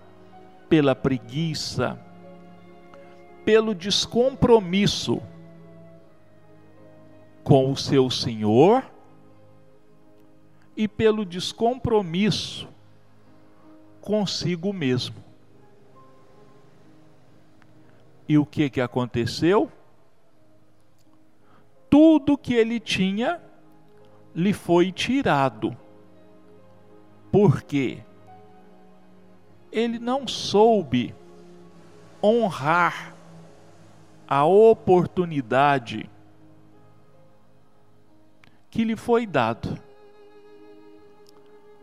pela 0.72 0.94
preguiça, 0.96 2.00
pelo 3.44 3.74
descompromisso 3.74 5.20
com 7.44 7.70
o 7.70 7.76
seu 7.76 8.08
Senhor 8.08 8.82
e 10.74 10.88
pelo 10.88 11.26
descompromisso 11.26 12.66
consigo 14.00 14.72
mesmo. 14.72 15.16
E 18.26 18.38
o 18.38 18.46
que, 18.46 18.70
que 18.70 18.80
aconteceu? 18.80 19.70
Tudo 21.90 22.38
que 22.38 22.54
ele 22.54 22.80
tinha 22.80 23.42
lhe 24.34 24.54
foi 24.54 24.90
tirado. 24.90 25.76
Porque 27.30 28.02
ele 29.72 29.98
não 29.98 30.28
soube 30.28 31.14
honrar 32.22 33.14
a 34.28 34.44
oportunidade 34.44 36.08
que 38.70 38.84
lhe 38.84 38.96
foi 38.96 39.26
dado. 39.26 39.78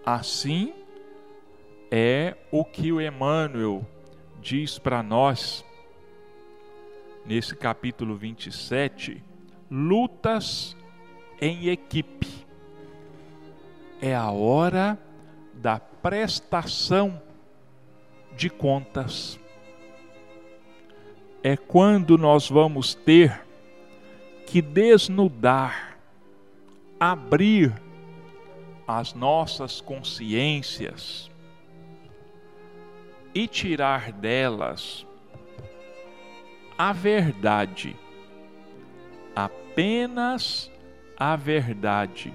Assim 0.05 0.73
é 1.91 2.37
o 2.51 2.63
que 2.63 2.91
o 2.91 3.01
Emmanuel 3.01 3.85
diz 4.39 4.79
para 4.79 5.03
nós 5.03 5.65
nesse 7.25 7.55
capítulo 7.55 8.15
27, 8.15 9.23
lutas 9.69 10.75
em 11.41 11.67
equipe. 11.67 12.47
É 14.01 14.15
a 14.15 14.31
hora 14.31 14.97
da 15.53 15.79
prestação 15.79 17.21
de 18.35 18.49
contas. 18.49 19.39
é 21.43 21.55
quando 21.55 22.17
nós 22.17 22.49
vamos 22.49 22.93
ter 22.93 23.45
que 24.45 24.61
desnudar, 24.61 25.97
abrir 26.99 27.73
as 28.87 29.13
nossas 29.13 29.79
consciências 29.79 31.29
e 33.33 33.47
tirar 33.47 34.11
delas 34.11 35.05
a 36.77 36.91
verdade, 36.91 37.95
apenas 39.35 40.71
a 41.15 41.35
verdade, 41.35 42.33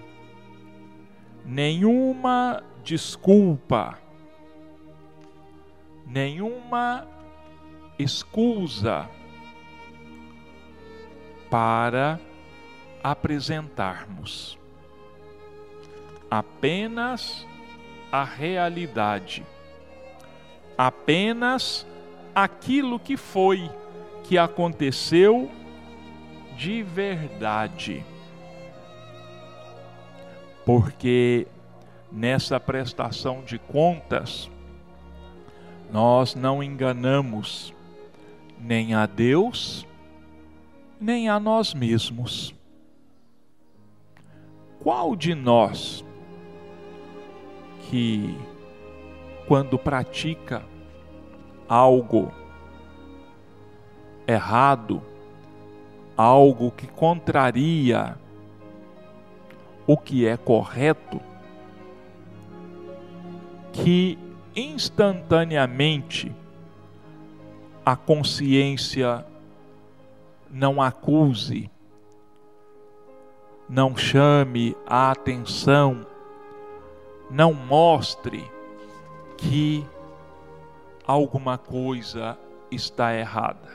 nenhuma 1.45 2.62
desculpa, 2.82 3.99
nenhuma 6.07 7.07
escusa 7.98 9.09
para 11.50 12.18
apresentarmos 13.02 14.59
apenas 16.38 17.46
a 18.11 18.24
realidade, 18.24 19.46
apenas 20.76 21.86
aquilo 22.34 22.98
que 22.98 23.16
foi, 23.16 23.70
que 24.24 24.36
aconteceu 24.36 25.48
de 26.57 26.82
verdade. 26.82 28.05
Porque 30.66 31.46
nessa 32.11 32.59
prestação 32.59 33.42
de 33.42 33.59
contas, 33.59 34.50
nós 35.93 36.35
não 36.35 36.62
enganamos 36.62 37.72
nem 38.59 38.95
a 38.95 39.07
Deus, 39.07 39.87
nem 41.01 41.28
a 41.28 41.39
nós 41.39 41.74
mesmos. 41.74 42.55
Qual 44.80 45.14
de 45.14 45.35
nós 45.35 46.05
que, 47.89 48.37
quando 49.47 49.78
pratica 49.78 50.62
algo 51.68 52.32
errado, 54.26 55.03
algo 56.16 56.70
que 56.70 56.87
contraria 56.87 58.16
o 59.87 59.97
que 59.97 60.26
é 60.26 60.37
correto, 60.37 61.20
que 63.72 64.18
instantaneamente 64.57 66.34
a 67.84 67.96
consciência 67.96 69.26
não 70.50 70.80
acuse, 70.80 71.70
não 73.68 73.96
chame 73.96 74.76
a 74.86 75.11
atenção, 75.11 76.07
não 77.30 77.52
mostre 77.52 78.48
que 79.36 79.84
alguma 81.07 81.59
coisa 81.59 82.38
está 82.70 83.14
errada. 83.14 83.68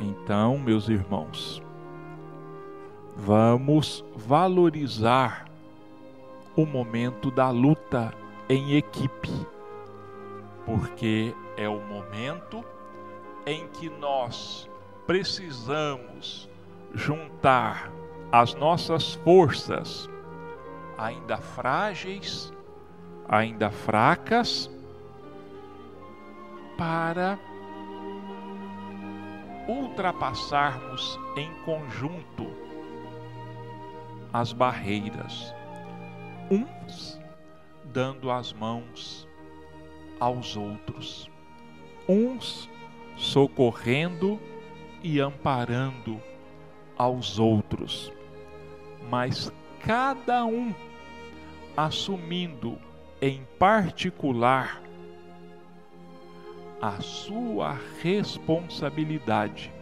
Então, 0.00 0.58
meus 0.58 0.88
irmãos, 0.88 1.62
vamos 3.16 4.04
valorizar 4.14 5.46
o 6.56 6.64
momento 6.64 7.30
da 7.30 7.50
luta 7.50 8.12
em 8.48 8.76
equipe 8.76 9.54
porque 10.64 11.34
é 11.56 11.68
o 11.68 11.80
momento 11.80 12.64
em 13.46 13.68
que 13.68 13.88
nós 13.90 14.68
precisamos 15.06 16.48
juntar 16.94 17.90
as 18.32 18.54
nossas 18.54 19.14
forças, 19.14 20.08
ainda 20.96 21.36
frágeis, 21.36 22.52
ainda 23.28 23.70
fracas, 23.70 24.70
para 26.76 27.38
ultrapassarmos 29.68 31.18
em 31.36 31.52
conjunto 31.64 32.50
as 34.32 34.52
barreiras, 34.52 35.54
uns 36.50 37.20
dando 37.84 38.30
as 38.30 38.52
mãos 38.52 39.28
aos 40.18 40.56
outros, 40.56 41.30
uns 42.08 42.68
socorrendo 43.16 44.40
e 45.02 45.20
amparando 45.20 46.20
aos 46.96 47.38
outros, 47.38 48.12
mas 49.10 49.52
cada 49.80 50.44
um 50.44 50.74
assumindo 51.76 52.78
em 53.20 53.44
particular 53.58 54.82
a 56.80 57.00
sua 57.00 57.78
responsabilidade, 58.02 59.72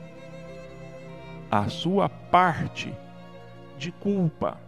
a 1.51 1.69
sua 1.69 2.09
parte 2.09 2.95
de 3.77 3.91
culpa, 3.91 4.61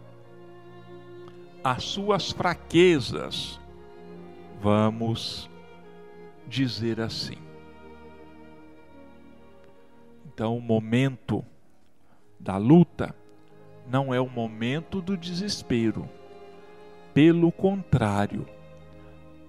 as 1.64 1.82
suas 1.82 2.30
fraquezas. 2.30 3.58
Vamos 4.60 5.50
dizer 6.46 7.00
assim. 7.00 7.38
Então, 10.26 10.56
o 10.58 10.60
momento 10.60 11.42
da 12.38 12.58
luta 12.58 13.14
não 13.86 14.12
é 14.12 14.20
o 14.20 14.28
momento 14.28 15.00
do 15.00 15.16
desespero. 15.16 16.06
Pelo 17.14 17.50
contrário, 17.50 18.46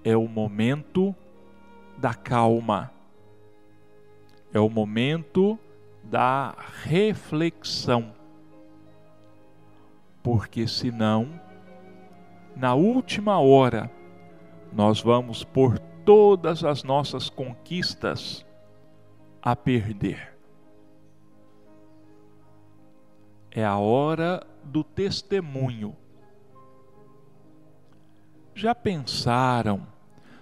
é 0.03 0.16
o 0.16 0.28
momento 0.28 1.13
da 1.97 2.13
calma. 2.13 2.91
É 4.53 4.59
o 4.59 4.70
momento 4.70 5.59
da 6.03 6.55
reflexão. 6.84 8.13
Porque 10.22 10.68
senão, 10.68 11.39
na 12.56 12.74
última 12.74 13.39
hora, 13.39 13.91
nós 14.72 15.01
vamos 15.01 15.43
por 15.43 15.78
todas 16.06 16.64
as 16.64 16.84
nossas 16.84 17.30
conquistas 17.30 18.45
a 19.41 19.56
perder. 19.56 20.34
É 23.51 23.64
a 23.64 23.78
hora 23.78 24.45
do 24.64 24.84
testemunho. 24.84 25.95
Já 28.53 28.74
pensaram 28.74 29.86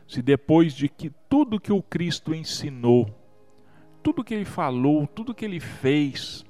se 0.07 0.21
depois 0.21 0.73
de 0.73 0.87
que 0.87 1.09
tudo 1.27 1.59
que 1.59 1.71
o 1.71 1.81
Cristo 1.81 2.33
ensinou, 2.33 3.07
tudo 4.03 4.23
que 4.23 4.33
ele 4.33 4.45
falou, 4.45 5.07
tudo 5.07 5.33
que 5.33 5.45
ele 5.45 5.59
fez, 5.59 6.45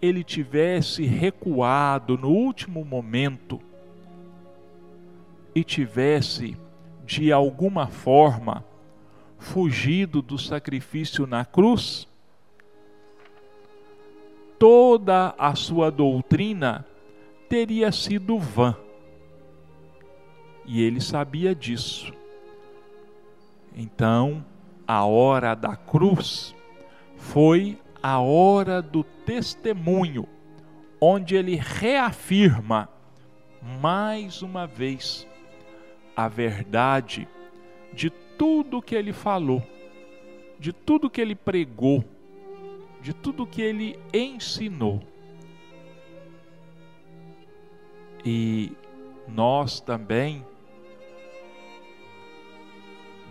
ele 0.00 0.24
tivesse 0.24 1.04
recuado 1.04 2.16
no 2.16 2.30
último 2.30 2.84
momento 2.84 3.60
e 5.54 5.64
tivesse 5.64 6.56
de 7.04 7.32
alguma 7.32 7.88
forma, 7.88 8.64
fugido 9.38 10.22
do 10.22 10.38
sacrifício 10.38 11.26
na 11.26 11.44
cruz, 11.44 12.06
toda 14.58 15.34
a 15.36 15.54
sua 15.54 15.90
doutrina 15.90 16.86
teria 17.48 17.90
sido 17.90 18.38
vã. 18.38 18.76
E 20.64 20.80
ele 20.82 21.00
sabia 21.00 21.52
disso. 21.52 22.12
Então, 23.74 24.44
a 24.86 25.04
hora 25.04 25.54
da 25.54 25.74
cruz 25.74 26.54
foi 27.16 27.76
a 28.02 28.20
hora 28.20 28.80
do 28.80 29.02
testemunho, 29.02 30.28
onde 31.00 31.34
ele 31.34 31.56
reafirma 31.56 32.88
mais 33.80 34.42
uma 34.42 34.66
vez 34.66 35.26
a 36.24 36.28
verdade 36.28 37.26
de 37.94 38.10
tudo 38.10 38.82
que 38.82 38.94
ele 38.94 39.12
falou, 39.12 39.62
de 40.58 40.70
tudo 40.70 41.08
que 41.08 41.18
ele 41.18 41.34
pregou, 41.34 42.04
de 43.00 43.14
tudo 43.14 43.46
que 43.46 43.62
ele 43.62 43.98
ensinou. 44.12 45.00
E 48.22 48.72
nós 49.26 49.80
também, 49.80 50.44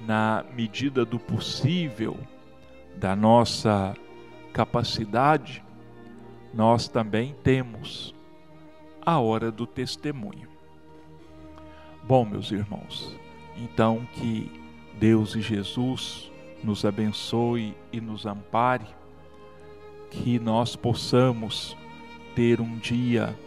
na 0.08 0.44
medida 0.56 1.06
do 1.06 1.20
possível, 1.20 2.18
da 2.96 3.16
nossa 3.16 3.94
capacidade, 4.52 5.64
nós 6.52 6.88
também 6.88 7.36
temos 7.44 8.16
a 9.00 9.20
hora 9.20 9.52
do 9.52 9.68
testemunho. 9.68 10.49
Bom, 12.04 12.26
meus 12.26 12.52
irmãos, 12.52 13.16
então 13.56 14.08
que 14.14 14.52
Deus 15.00 15.36
e 15.36 15.42
Jesus 15.42 16.32
nos 16.64 16.84
abençoe 16.84 17.76
e 17.92 18.02
nos 18.02 18.26
ampare, 18.26 18.86
que 20.10 20.40
nós 20.40 20.76
possamos 20.76 21.78
ter 22.36 22.60
um 22.60 22.78
dia 22.78 23.38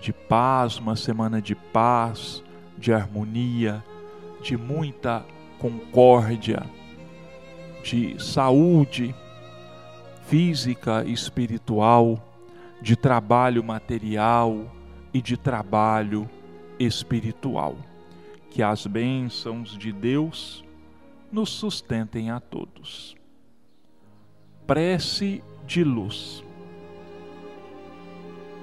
de 0.00 0.12
paz, 0.12 0.78
uma 0.78 0.94
semana 0.94 1.40
de 1.40 1.54
paz, 1.54 2.42
de 2.76 2.92
harmonia, 2.92 3.82
de 4.42 4.56
muita 4.56 5.24
concórdia, 5.58 6.62
de 7.82 8.22
saúde 8.22 9.14
física 10.26 11.04
e 11.06 11.12
espiritual, 11.12 12.20
de 12.82 12.94
trabalho 12.94 13.64
material 13.64 14.70
e 15.14 15.22
de 15.22 15.36
trabalho 15.36 16.28
espiritual. 16.78 17.76
Que 18.50 18.62
as 18.62 18.86
bênçãos 18.86 19.76
de 19.76 19.92
Deus 19.92 20.64
nos 21.30 21.50
sustentem 21.50 22.30
a 22.30 22.40
todos. 22.40 23.16
Prece 24.66 25.42
de 25.66 25.84
luz. 25.84 26.42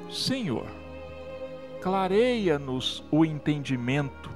Senhor, 0.10 0.68
clareia-nos 1.82 3.04
o 3.12 3.26
entendimento, 3.26 4.30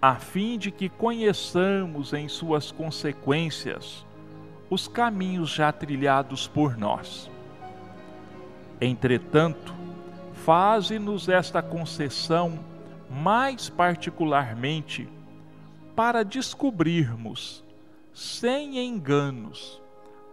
a 0.00 0.16
fim 0.16 0.58
de 0.58 0.70
que 0.70 0.88
conheçamos 0.88 2.12
em 2.12 2.28
suas 2.28 2.72
consequências 2.72 4.06
os 4.70 4.88
caminhos 4.88 5.50
já 5.50 5.70
trilhados 5.70 6.48
por 6.48 6.78
nós. 6.78 7.30
Entretanto, 8.80 9.74
faze-nos 10.32 11.28
esta 11.28 11.60
concessão 11.60 12.58
mais 13.12 13.68
particularmente 13.68 15.08
para 15.94 16.24
descobrirmos, 16.24 17.62
sem 18.14 18.78
enganos, 18.78 19.80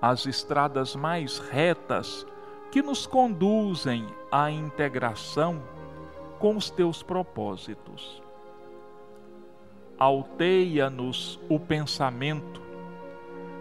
as 0.01 0.25
estradas 0.25 0.95
mais 0.95 1.39
retas 1.39 2.25
que 2.71 2.81
nos 2.81 3.05
conduzem 3.05 4.07
à 4.31 4.49
integração 4.49 5.61
com 6.39 6.55
os 6.55 6.69
teus 6.69 7.03
propósitos. 7.03 8.21
Alteia-nos 9.97 11.37
o 11.49 11.59
pensamento, 11.59 12.61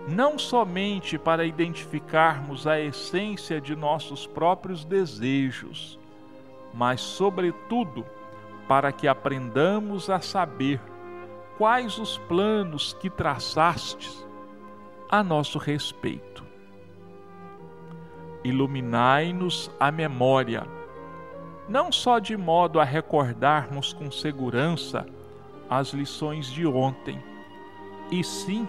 não 0.09 0.39
somente 0.39 1.19
para 1.19 1.45
identificarmos 1.45 2.69
a 2.69 2.81
essência 2.81 3.61
de 3.61 3.75
nossos 3.75 4.27
próprios 4.29 4.85
desejos, 4.85 5.99
mas, 6.73 7.01
sobretudo, 7.01 8.07
para 8.69 8.93
que 8.93 9.09
aprendamos 9.09 10.09
a 10.11 10.21
saber 10.21 10.81
quais 11.57 11.99
os 11.99 12.19
planos 12.19 12.93
que 12.93 13.11
traçastes 13.11 14.25
a 15.11 15.25
nosso 15.25 15.59
respeito. 15.59 16.45
Iluminai-nos 18.45 19.71
a 19.81 19.91
memória 19.91 20.79
não 21.69 21.93
só 21.93 22.19
de 22.19 22.37
modo 22.37 22.81
a 22.81 22.85
recordarmos 22.85 23.93
com 23.93 24.11
segurança 24.11 25.07
as 25.69 25.93
lições 25.93 26.51
de 26.51 26.67
ontem, 26.67 27.23
e 28.11 28.25
sim, 28.25 28.67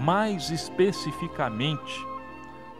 mais 0.00 0.50
especificamente, 0.50 2.04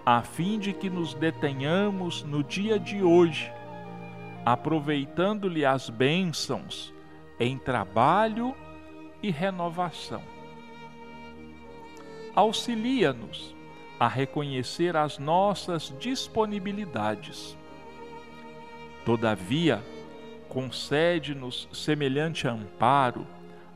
a 0.05 0.23
fim 0.23 0.59
de 0.59 0.73
que 0.73 0.91
nos 0.91 1.15
detenhamos 1.15 2.25
no 2.25 2.43
dia 2.43 2.81
de 2.81 3.01
hoje, 3.01 3.53
aproveitando-lhe 4.53 5.65
as 5.65 5.89
bênçãos 5.91 6.93
em 7.39 7.59
trabalho 7.59 8.55
e 9.23 9.31
renovação. 9.31 10.23
Auxilia-nos 12.35 13.55
a 13.99 14.07
reconhecer 14.07 14.97
as 14.97 15.19
nossas 15.19 15.93
disponibilidades 15.99 17.59
Todavia, 19.09 19.83
concede-nos 20.51 21.67
semelhante 21.73 22.47
amparo, 22.47 23.27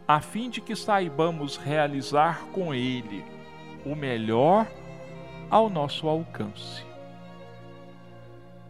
a 0.07 0.20
fim 0.20 0.51
de 0.51 0.61
que 0.61 0.77
saibamos 0.77 1.57
realizar 1.57 2.45
com 2.53 2.75
ele 2.75 3.25
o 3.83 3.95
melhor 3.95 4.70
ao 5.49 5.70
nosso 5.70 6.07
alcance. 6.07 6.85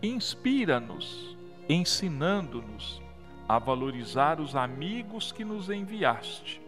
Inspira-nos, 0.01 1.32
ensinando-nos 1.73 3.03
a 3.49 3.59
valorizar 3.59 4.41
os 4.41 4.55
amigos 4.55 5.33
que 5.33 5.45
nos 5.45 5.70
enviaste. 5.70 6.61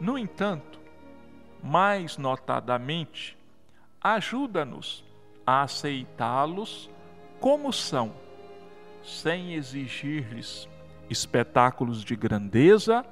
No 0.00 0.18
entanto, 0.18 0.78
mais 1.62 2.18
notadamente, 2.18 3.36
ajuda-nos 4.00 5.04
a 5.46 5.62
aceitá-los 5.62 6.90
como 7.40 7.72
são 7.72 8.12
sem 9.02 9.54
exigir-lhes 9.54 10.68
espetáculos 11.08 12.04
de 12.04 12.16
grandeza 12.16 13.04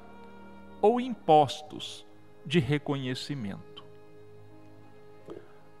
ou 0.81 0.99
impostos 0.99 2.05
de 2.45 2.59
reconhecimento. 2.59 3.83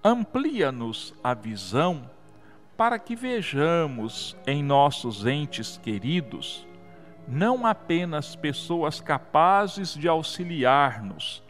Amplia-nos 0.03 1.13
a 1.23 1.33
visão 1.33 2.09
para 2.77 2.99
que 2.99 3.15
vejamos 3.15 4.35
em 4.45 4.63
nossos 4.63 5.25
entes 5.25 5.77
queridos 5.77 6.67
não 7.27 7.65
apenas 7.65 8.35
pessoas 8.35 9.01
capazes 9.01 9.93
de 9.93 10.07
auxiliar-nos, 10.07 11.43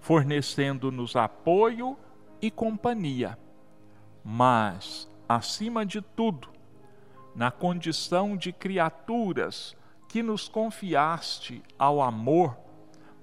fornecendo-nos 0.00 1.14
apoio 1.14 1.96
e 2.40 2.50
companhia, 2.50 3.38
mas, 4.24 5.08
acima 5.28 5.84
de 5.84 6.00
tudo, 6.00 6.48
na 7.34 7.50
condição 7.50 8.36
de 8.36 8.52
criaturas 8.52 9.76
que 10.08 10.22
nos 10.22 10.48
confiaste 10.48 11.62
ao 11.78 12.00
amor, 12.00 12.56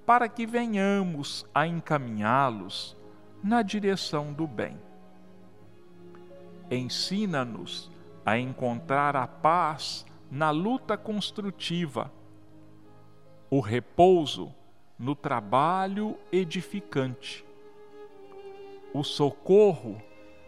para 0.06 0.30
que 0.30 0.46
venhamos 0.46 1.46
a 1.54 1.68
encaminhá-los 1.68 2.96
na 3.44 3.62
direção 3.62 4.32
do 4.32 4.48
bem. 4.48 4.87
Ensina-nos 6.70 7.90
a 8.26 8.38
encontrar 8.38 9.16
a 9.16 9.26
paz 9.26 10.06
na 10.30 10.52
luta 10.52 10.98
construtiva, 10.98 12.12
o 13.50 13.62
repouso 13.62 14.54
no 15.00 15.16
trabalho 15.16 16.18
edificante, 16.32 17.46
o 18.94 19.04
socorro 19.04 20.02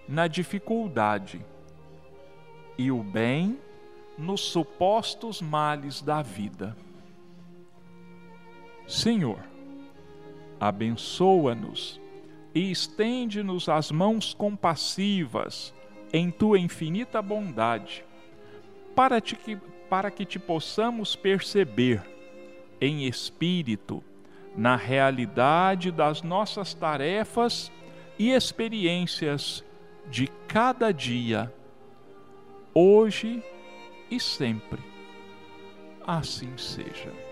na 0.07 0.27
dificuldade 0.27 1.45
e 2.77 2.91
o 2.91 3.01
bem 3.01 3.57
nos 4.17 4.41
supostos 4.41 5.41
males 5.41 6.01
da 6.01 6.21
vida. 6.21 6.75
Senhor, 8.85 9.39
abençoa-nos 10.59 12.01
e 12.53 12.71
estende-nos 12.71 13.69
as 13.69 13.91
mãos 13.91 14.33
compassivas 14.33 15.73
em 16.11 16.31
tua 16.31 16.59
infinita 16.59 17.21
bondade, 17.21 18.03
para, 18.95 19.21
te, 19.21 19.37
para 19.89 20.09
que 20.11 20.25
te 20.25 20.39
possamos 20.39 21.15
perceber 21.15 22.03
em 22.81 23.05
espírito 23.05 24.03
na 24.55 24.75
realidade 24.75 25.91
das 25.91 26.21
nossas 26.21 26.73
tarefas 26.73 27.71
e 28.17 28.31
experiências 28.31 29.63
de 30.09 30.27
cada 30.47 30.91
dia 30.91 31.53
hoje 32.73 33.43
e 34.09 34.19
sempre. 34.19 34.81
Assim 36.05 36.57
seja. 36.57 37.28